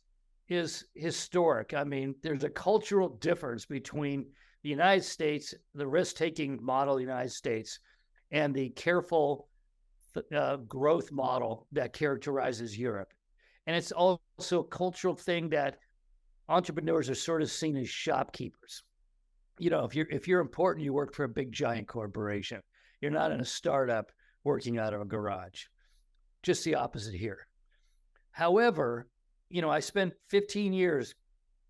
is 0.48 0.84
historic. 0.94 1.74
I 1.74 1.84
mean, 1.84 2.14
there's 2.22 2.44
a 2.44 2.50
cultural 2.50 3.08
difference 3.08 3.64
between 3.64 4.26
the 4.62 4.68
United 4.68 5.04
States, 5.04 5.54
the 5.74 5.86
risk 5.86 6.16
taking 6.16 6.58
model 6.62 6.94
of 6.94 6.98
the 6.98 7.04
United 7.04 7.32
States, 7.32 7.78
and 8.30 8.54
the 8.54 8.70
careful 8.70 9.48
uh, 10.34 10.56
growth 10.56 11.12
model 11.12 11.66
that 11.72 11.92
characterizes 11.92 12.78
Europe. 12.78 13.12
And 13.66 13.76
it's 13.76 13.92
also 13.92 14.60
a 14.60 14.64
cultural 14.64 15.14
thing 15.14 15.50
that 15.50 15.78
entrepreneurs 16.48 17.08
are 17.08 17.14
sort 17.14 17.42
of 17.42 17.50
seen 17.50 17.76
as 17.76 17.88
shopkeepers. 17.88 18.82
You 19.58 19.70
know, 19.70 19.84
if 19.84 19.94
you're 19.94 20.08
if 20.10 20.26
you're 20.26 20.40
important, 20.40 20.84
you 20.84 20.92
work 20.92 21.14
for 21.14 21.24
a 21.24 21.28
big 21.28 21.52
giant 21.52 21.86
corporation. 21.86 22.60
You're 23.00 23.10
not 23.10 23.30
in 23.32 23.40
a 23.40 23.44
startup 23.44 24.10
working 24.42 24.78
out 24.78 24.94
of 24.94 25.00
a 25.00 25.04
garage. 25.04 25.64
Just 26.42 26.64
the 26.64 26.74
opposite 26.74 27.14
here. 27.14 27.46
However, 28.32 29.06
you 29.50 29.60
know, 29.60 29.70
I 29.70 29.80
spent 29.80 30.14
15 30.30 30.72
years 30.72 31.14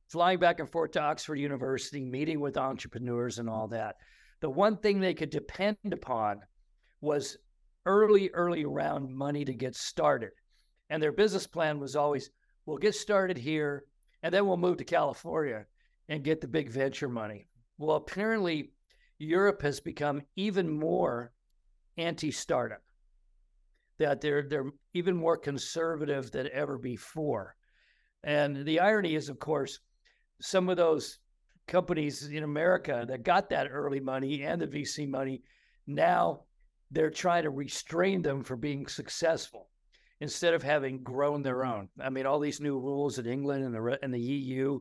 flying 0.09 0.39
back 0.39 0.61
and 0.61 0.71
forth 0.71 0.93
to 0.93 1.01
Oxford 1.01 1.37
University, 1.37 2.05
meeting 2.05 2.41
with 2.41 2.57
entrepreneurs 2.57 3.39
and 3.39 3.49
all 3.49 3.69
that. 3.69 3.97
The 4.41 4.51
one 4.51 4.77
thing 4.77 5.01
they 5.01 5.15
could 5.15 5.31
depend 5.31 5.77
upon 5.91 6.41
was 7.01 7.37
early, 7.87 8.31
early 8.31 8.65
round 8.65 9.15
money 9.15 9.45
to 9.45 9.55
get 9.55 9.75
started. 9.75 10.31
And 10.89 11.03
their 11.03 11.13
business 11.13 11.47
plan 11.47 11.79
was 11.79 11.97
always 11.97 12.31
we'll 12.67 12.79
get 12.79 12.95
started 12.95 13.37
here 13.37 13.85
and 14.23 14.33
then 14.35 14.47
we'll 14.47 14.57
move 14.57 14.77
to 14.79 14.85
California 14.85 15.67
and 16.09 16.25
get 16.25 16.41
the 16.41 16.49
big 16.49 16.71
venture 16.71 17.09
money. 17.09 17.47
Well, 17.79 17.97
apparently, 17.97 18.73
Europe 19.19 19.63
has 19.63 19.81
become 19.81 20.23
even 20.37 20.69
more 20.69 21.33
anti-startup. 21.97 22.83
That 23.99 24.21
they're 24.21 24.43
they're 24.43 24.71
even 24.95 25.17
more 25.17 25.37
conservative 25.37 26.31
than 26.31 26.49
ever 26.53 26.79
before. 26.79 27.55
And 28.25 28.65
the 28.65 28.81
irony 28.81 29.15
is, 29.15 29.29
of 29.29 29.39
course, 29.39 29.79
some 30.41 30.69
of 30.69 30.77
those 30.77 31.19
companies 31.67 32.27
in 32.27 32.43
America 32.43 33.05
that 33.09 33.23
got 33.23 33.49
that 33.51 33.69
early 33.71 34.01
money 34.01 34.43
and 34.43 34.61
the 34.61 34.67
VC 34.67 35.09
money, 35.09 35.43
now 35.87 36.45
they're 36.91 37.11
trying 37.11 37.45
to 37.45 37.51
restrain 37.51 38.23
them 38.23 38.43
from 38.43 38.61
being 38.61 38.87
successful 38.87 39.69
instead 40.21 40.55
of 40.55 40.63
having 40.63 41.03
grown 41.03 41.43
their 41.43 41.65
own. 41.65 41.89
I 42.01 42.11
mean, 42.11 42.27
all 42.27 42.41
these 42.41 42.61
new 42.61 42.79
rules 42.79 43.19
in 43.19 43.27
England 43.27 43.65
and 43.65 43.75
the 43.75 43.99
and 44.03 44.13
the 44.13 44.21
EU 44.21 44.81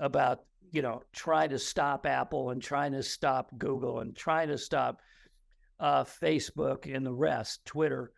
about 0.00 0.40
you 0.70 0.82
know 0.82 1.02
trying 1.12 1.50
to 1.50 1.58
stop 1.58 2.06
Apple 2.06 2.50
and 2.50 2.62
trying 2.62 2.92
to 2.92 3.02
stop 3.02 3.50
Google 3.58 4.00
and 4.00 4.16
trying 4.16 4.48
to 4.48 4.58
stop 4.58 5.00
uh, 5.80 6.04
Facebook 6.04 6.92
and 6.92 7.04
the 7.04 7.12
rest, 7.12 7.64
Twitter. 7.64 8.12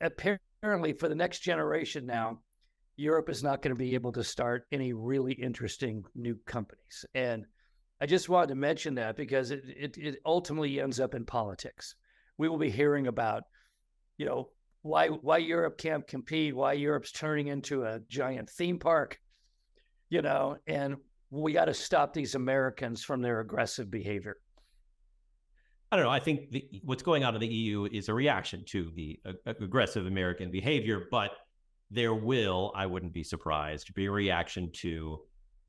Apparently, 0.00 0.92
for 0.92 1.08
the 1.08 1.14
next 1.14 1.40
generation 1.40 2.06
now, 2.06 2.40
Europe 2.96 3.28
is 3.28 3.42
not 3.42 3.62
going 3.62 3.74
to 3.74 3.78
be 3.78 3.94
able 3.94 4.12
to 4.12 4.24
start 4.24 4.66
any 4.70 4.92
really 4.92 5.32
interesting 5.32 6.04
new 6.14 6.38
companies. 6.46 7.04
And 7.14 7.46
I 8.04 8.06
just 8.06 8.28
wanted 8.28 8.48
to 8.48 8.54
mention 8.54 8.96
that 8.96 9.16
because 9.16 9.50
it, 9.50 9.64
it, 9.66 9.96
it 9.96 10.18
ultimately 10.26 10.78
ends 10.78 11.00
up 11.00 11.14
in 11.14 11.24
politics. 11.24 11.94
We 12.36 12.50
will 12.50 12.58
be 12.58 12.70
hearing 12.70 13.06
about 13.06 13.44
you 14.16 14.26
know, 14.26 14.50
why 14.82 15.08
why 15.08 15.38
Europe 15.38 15.78
can't 15.78 16.06
compete, 16.06 16.54
why 16.54 16.74
Europe's 16.74 17.12
turning 17.12 17.48
into 17.48 17.84
a 17.84 18.00
giant 18.08 18.50
theme 18.50 18.78
park, 18.78 19.18
you 20.08 20.22
know, 20.22 20.56
and 20.66 20.96
we 21.30 21.52
got 21.52 21.64
to 21.66 21.74
stop 21.74 22.12
these 22.12 22.34
Americans 22.34 23.02
from 23.02 23.22
their 23.22 23.40
aggressive 23.40 23.90
behavior. 23.90 24.36
I 25.90 25.96
don't 25.96 26.04
know. 26.04 26.10
I 26.10 26.20
think 26.20 26.50
the, 26.50 26.68
what's 26.84 27.02
going 27.02 27.24
on 27.24 27.34
in 27.34 27.40
the 27.40 27.46
EU 27.46 27.86
is 27.90 28.08
a 28.08 28.14
reaction 28.14 28.64
to 28.66 28.90
the 28.94 29.20
uh, 29.24 29.32
aggressive 29.60 30.06
American 30.06 30.50
behavior, 30.50 31.06
but 31.10 31.30
there 31.90 32.14
will, 32.14 32.72
I 32.74 32.86
wouldn't 32.86 33.12
be 33.12 33.22
surprised, 33.22 33.94
be 33.94 34.06
a 34.06 34.10
reaction 34.10 34.70
to 34.74 35.20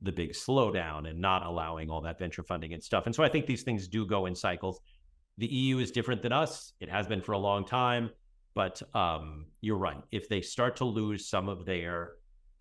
the 0.02 0.12
big 0.12 0.32
slowdown 0.32 1.08
and 1.08 1.20
not 1.20 1.44
allowing 1.44 1.90
all 1.90 2.00
that 2.02 2.18
venture 2.18 2.42
funding 2.42 2.74
and 2.74 2.82
stuff. 2.82 3.06
And 3.06 3.14
so 3.14 3.22
I 3.22 3.28
think 3.28 3.46
these 3.46 3.62
things 3.62 3.88
do 3.88 4.06
go 4.06 4.26
in 4.26 4.34
cycles. 4.34 4.80
The 5.38 5.46
EU 5.46 5.78
is 5.78 5.90
different 5.90 6.22
than 6.22 6.32
us. 6.32 6.72
It 6.80 6.88
has 6.90 7.06
been 7.06 7.22
for 7.22 7.32
a 7.32 7.38
long 7.38 7.64
time. 7.64 8.10
But 8.54 8.80
um, 8.94 9.46
you're 9.60 9.76
right. 9.76 10.02
If 10.12 10.28
they 10.28 10.40
start 10.40 10.76
to 10.76 10.84
lose 10.84 11.28
some 11.28 11.48
of 11.48 11.66
their 11.66 12.12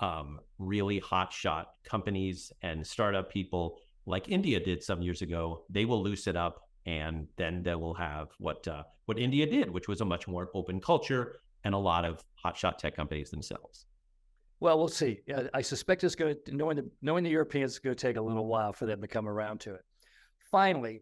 um, 0.02 0.42
really 0.60 1.00
hotshot 1.00 1.66
companies 1.86 2.52
and 2.62 2.86
startup 2.86 3.32
people, 3.32 3.78
like 4.06 4.28
India 4.28 4.60
did 4.60 4.84
some 4.84 5.02
years 5.02 5.22
ago, 5.22 5.64
they 5.70 5.86
will 5.86 6.04
loose 6.04 6.28
it 6.28 6.36
up, 6.36 6.68
and 6.86 7.28
then 7.38 7.64
they 7.64 7.76
will 7.76 7.94
have 7.94 8.28
what 8.40 8.68
uh, 8.68 8.84
what 9.06 9.18
India 9.18 9.46
did, 9.46 9.70
which 9.72 9.88
was 9.88 10.02
a 10.02 10.06
much 10.06 10.28
more 10.28 10.50
open 10.54 10.82
culture 10.82 11.40
and 11.64 11.74
a 11.74 11.78
lot 11.78 12.04
of 12.06 12.24
hotshot 12.44 12.78
tech 12.78 12.96
companies 12.96 13.32
themselves. 13.32 13.86
Well, 14.60 14.78
we'll 14.80 14.88
see. 14.88 15.20
I 15.54 15.62
suspect 15.62 16.04
it's 16.04 16.16
going 16.16 16.36
to 16.46 16.56
knowing 16.56 16.78
the 16.78 16.90
knowing 17.02 17.24
the 17.24 17.30
Europeans 17.30 17.74
is 17.74 17.80
going 17.80 17.96
to 17.96 18.02
take 18.02 18.18
a 18.18 18.22
little 18.22 18.48
while 18.48 18.74
for 18.74 18.86
them 18.86 19.02
to 19.02 19.08
come 19.08 19.28
around 19.28 19.60
to 19.62 19.74
it. 19.74 19.82
Finally, 20.50 21.02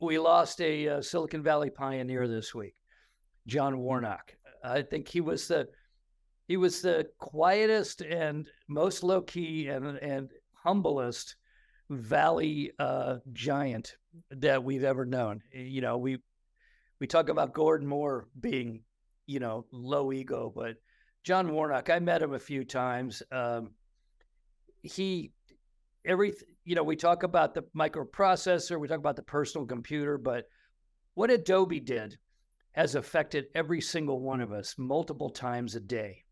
we 0.00 0.18
lost 0.18 0.60
a 0.60 0.88
uh, 0.88 1.02
Silicon 1.02 1.42
Valley 1.42 1.70
pioneer 1.70 2.28
this 2.28 2.54
week. 2.54 2.74
John 3.46 3.78
Warnock. 3.78 4.34
I 4.62 4.82
think 4.82 5.08
he 5.08 5.20
was 5.20 5.48
the 5.48 5.68
he 6.46 6.56
was 6.56 6.82
the 6.82 7.06
quietest 7.18 8.02
and 8.02 8.48
most 8.68 9.02
low 9.02 9.22
key 9.22 9.68
and 9.68 9.86
and 9.98 10.30
humblest 10.52 11.36
valley 11.88 12.72
uh, 12.78 13.16
giant 13.32 13.96
that 14.30 14.62
we've 14.62 14.84
ever 14.84 15.04
known. 15.04 15.42
You 15.52 15.80
know, 15.80 15.98
we 15.98 16.18
we 17.00 17.06
talk 17.06 17.28
about 17.28 17.54
Gordon 17.54 17.86
Moore 17.86 18.28
being 18.38 18.82
you 19.26 19.40
know 19.40 19.64
low 19.72 20.12
ego, 20.12 20.52
but 20.54 20.76
John 21.22 21.52
Warnock, 21.52 21.90
I 21.90 21.98
met 21.98 22.22
him 22.22 22.32
a 22.32 22.38
few 22.38 22.64
times. 22.64 23.22
Um, 23.30 23.70
he 24.82 25.32
every 26.04 26.32
you 26.64 26.74
know 26.74 26.82
we 26.82 26.96
talk 26.96 27.22
about 27.22 27.54
the 27.54 27.64
microprocessor, 27.76 28.80
we 28.80 28.88
talk 28.88 28.98
about 28.98 29.16
the 29.16 29.22
personal 29.22 29.66
computer, 29.66 30.16
but 30.16 30.46
what 31.14 31.30
Adobe 31.30 31.80
did 31.80 32.16
has 32.72 32.94
affected 32.94 33.46
every 33.54 33.80
single 33.80 34.20
one 34.20 34.40
of 34.40 34.52
us 34.52 34.76
multiple 34.78 35.30
times 35.30 35.74
a 35.74 35.80
day. 35.80 36.24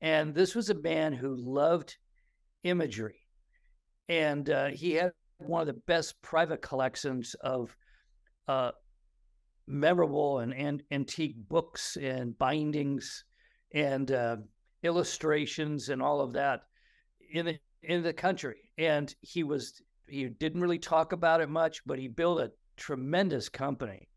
And 0.00 0.34
this 0.34 0.54
was 0.54 0.70
a 0.70 0.74
man 0.74 1.12
who 1.12 1.34
loved 1.36 1.96
imagery. 2.64 3.26
And 4.08 4.48
uh, 4.50 4.68
he 4.68 4.92
had 4.92 5.12
one 5.38 5.62
of 5.62 5.66
the 5.66 5.80
best 5.86 6.20
private 6.22 6.60
collections 6.60 7.34
of 7.40 7.74
uh, 8.46 8.72
memorable 9.66 10.40
and, 10.40 10.52
and, 10.52 10.82
antique 10.90 11.36
books 11.48 11.96
and 11.96 12.36
bindings 12.36 13.24
and 13.72 14.10
uh, 14.10 14.36
illustrations 14.82 15.88
and 15.88 16.02
all 16.02 16.20
of 16.20 16.32
that 16.32 16.62
in 17.32 17.46
the 17.46 17.58
in 17.82 18.02
the 18.02 18.12
country. 18.12 18.70
And 18.78 19.14
he 19.20 19.42
was 19.42 19.82
he 20.08 20.26
didn't 20.26 20.60
really 20.60 20.78
talk 20.78 21.12
about 21.12 21.40
it 21.40 21.48
much, 21.48 21.82
but 21.86 21.98
he 21.98 22.08
built 22.08 22.40
a 22.40 22.52
tremendous 22.76 23.48
company 23.48 24.08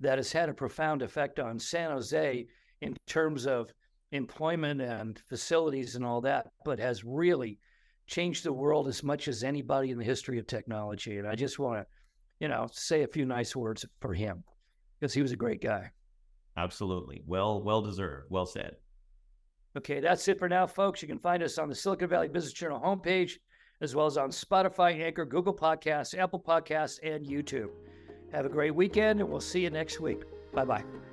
that 0.00 0.18
has 0.18 0.32
had 0.32 0.48
a 0.48 0.54
profound 0.54 1.02
effect 1.02 1.38
on 1.38 1.58
San 1.58 1.90
Jose 1.90 2.46
in 2.80 2.96
terms 3.06 3.46
of 3.46 3.72
employment 4.12 4.80
and 4.80 5.18
facilities 5.28 5.94
and 5.94 6.04
all 6.04 6.20
that, 6.20 6.48
but 6.64 6.78
has 6.78 7.04
really 7.04 7.58
changed 8.06 8.44
the 8.44 8.52
world 8.52 8.88
as 8.88 9.02
much 9.02 9.28
as 9.28 9.42
anybody 9.42 9.90
in 9.90 9.98
the 9.98 10.04
history 10.04 10.38
of 10.38 10.46
technology. 10.46 11.18
And 11.18 11.26
I 11.26 11.34
just 11.34 11.58
want 11.58 11.80
to, 11.80 11.86
you 12.40 12.48
know, 12.48 12.68
say 12.72 13.02
a 13.02 13.08
few 13.08 13.24
nice 13.24 13.56
words 13.56 13.86
for 14.00 14.12
him 14.12 14.44
because 14.98 15.14
he 15.14 15.22
was 15.22 15.32
a 15.32 15.36
great 15.36 15.62
guy. 15.62 15.90
Absolutely. 16.56 17.22
Well, 17.26 17.62
well 17.62 17.80
deserved. 17.80 18.26
Well 18.28 18.46
said. 18.46 18.76
Okay, 19.76 20.00
that's 20.00 20.28
it 20.28 20.38
for 20.38 20.48
now, 20.48 20.66
folks. 20.66 21.00
You 21.00 21.08
can 21.08 21.18
find 21.18 21.42
us 21.42 21.58
on 21.58 21.68
the 21.68 21.74
Silicon 21.74 22.08
Valley 22.08 22.28
Business 22.28 22.52
Journal 22.52 22.80
homepage, 22.80 23.32
as 23.80 23.94
well 23.94 24.06
as 24.06 24.18
on 24.18 24.30
Spotify, 24.30 25.00
Anchor, 25.00 25.24
Google 25.24 25.54
Podcasts, 25.54 26.16
Apple 26.16 26.40
Podcasts, 26.40 26.98
and 27.02 27.26
YouTube. 27.26 27.70
Have 28.32 28.46
a 28.46 28.50
great 28.50 28.74
weekend, 28.74 29.20
and 29.20 29.28
we'll 29.28 29.40
see 29.40 29.62
you 29.62 29.70
next 29.70 30.00
week. 30.00 30.22
Bye 30.52 30.64
bye. 30.64 31.11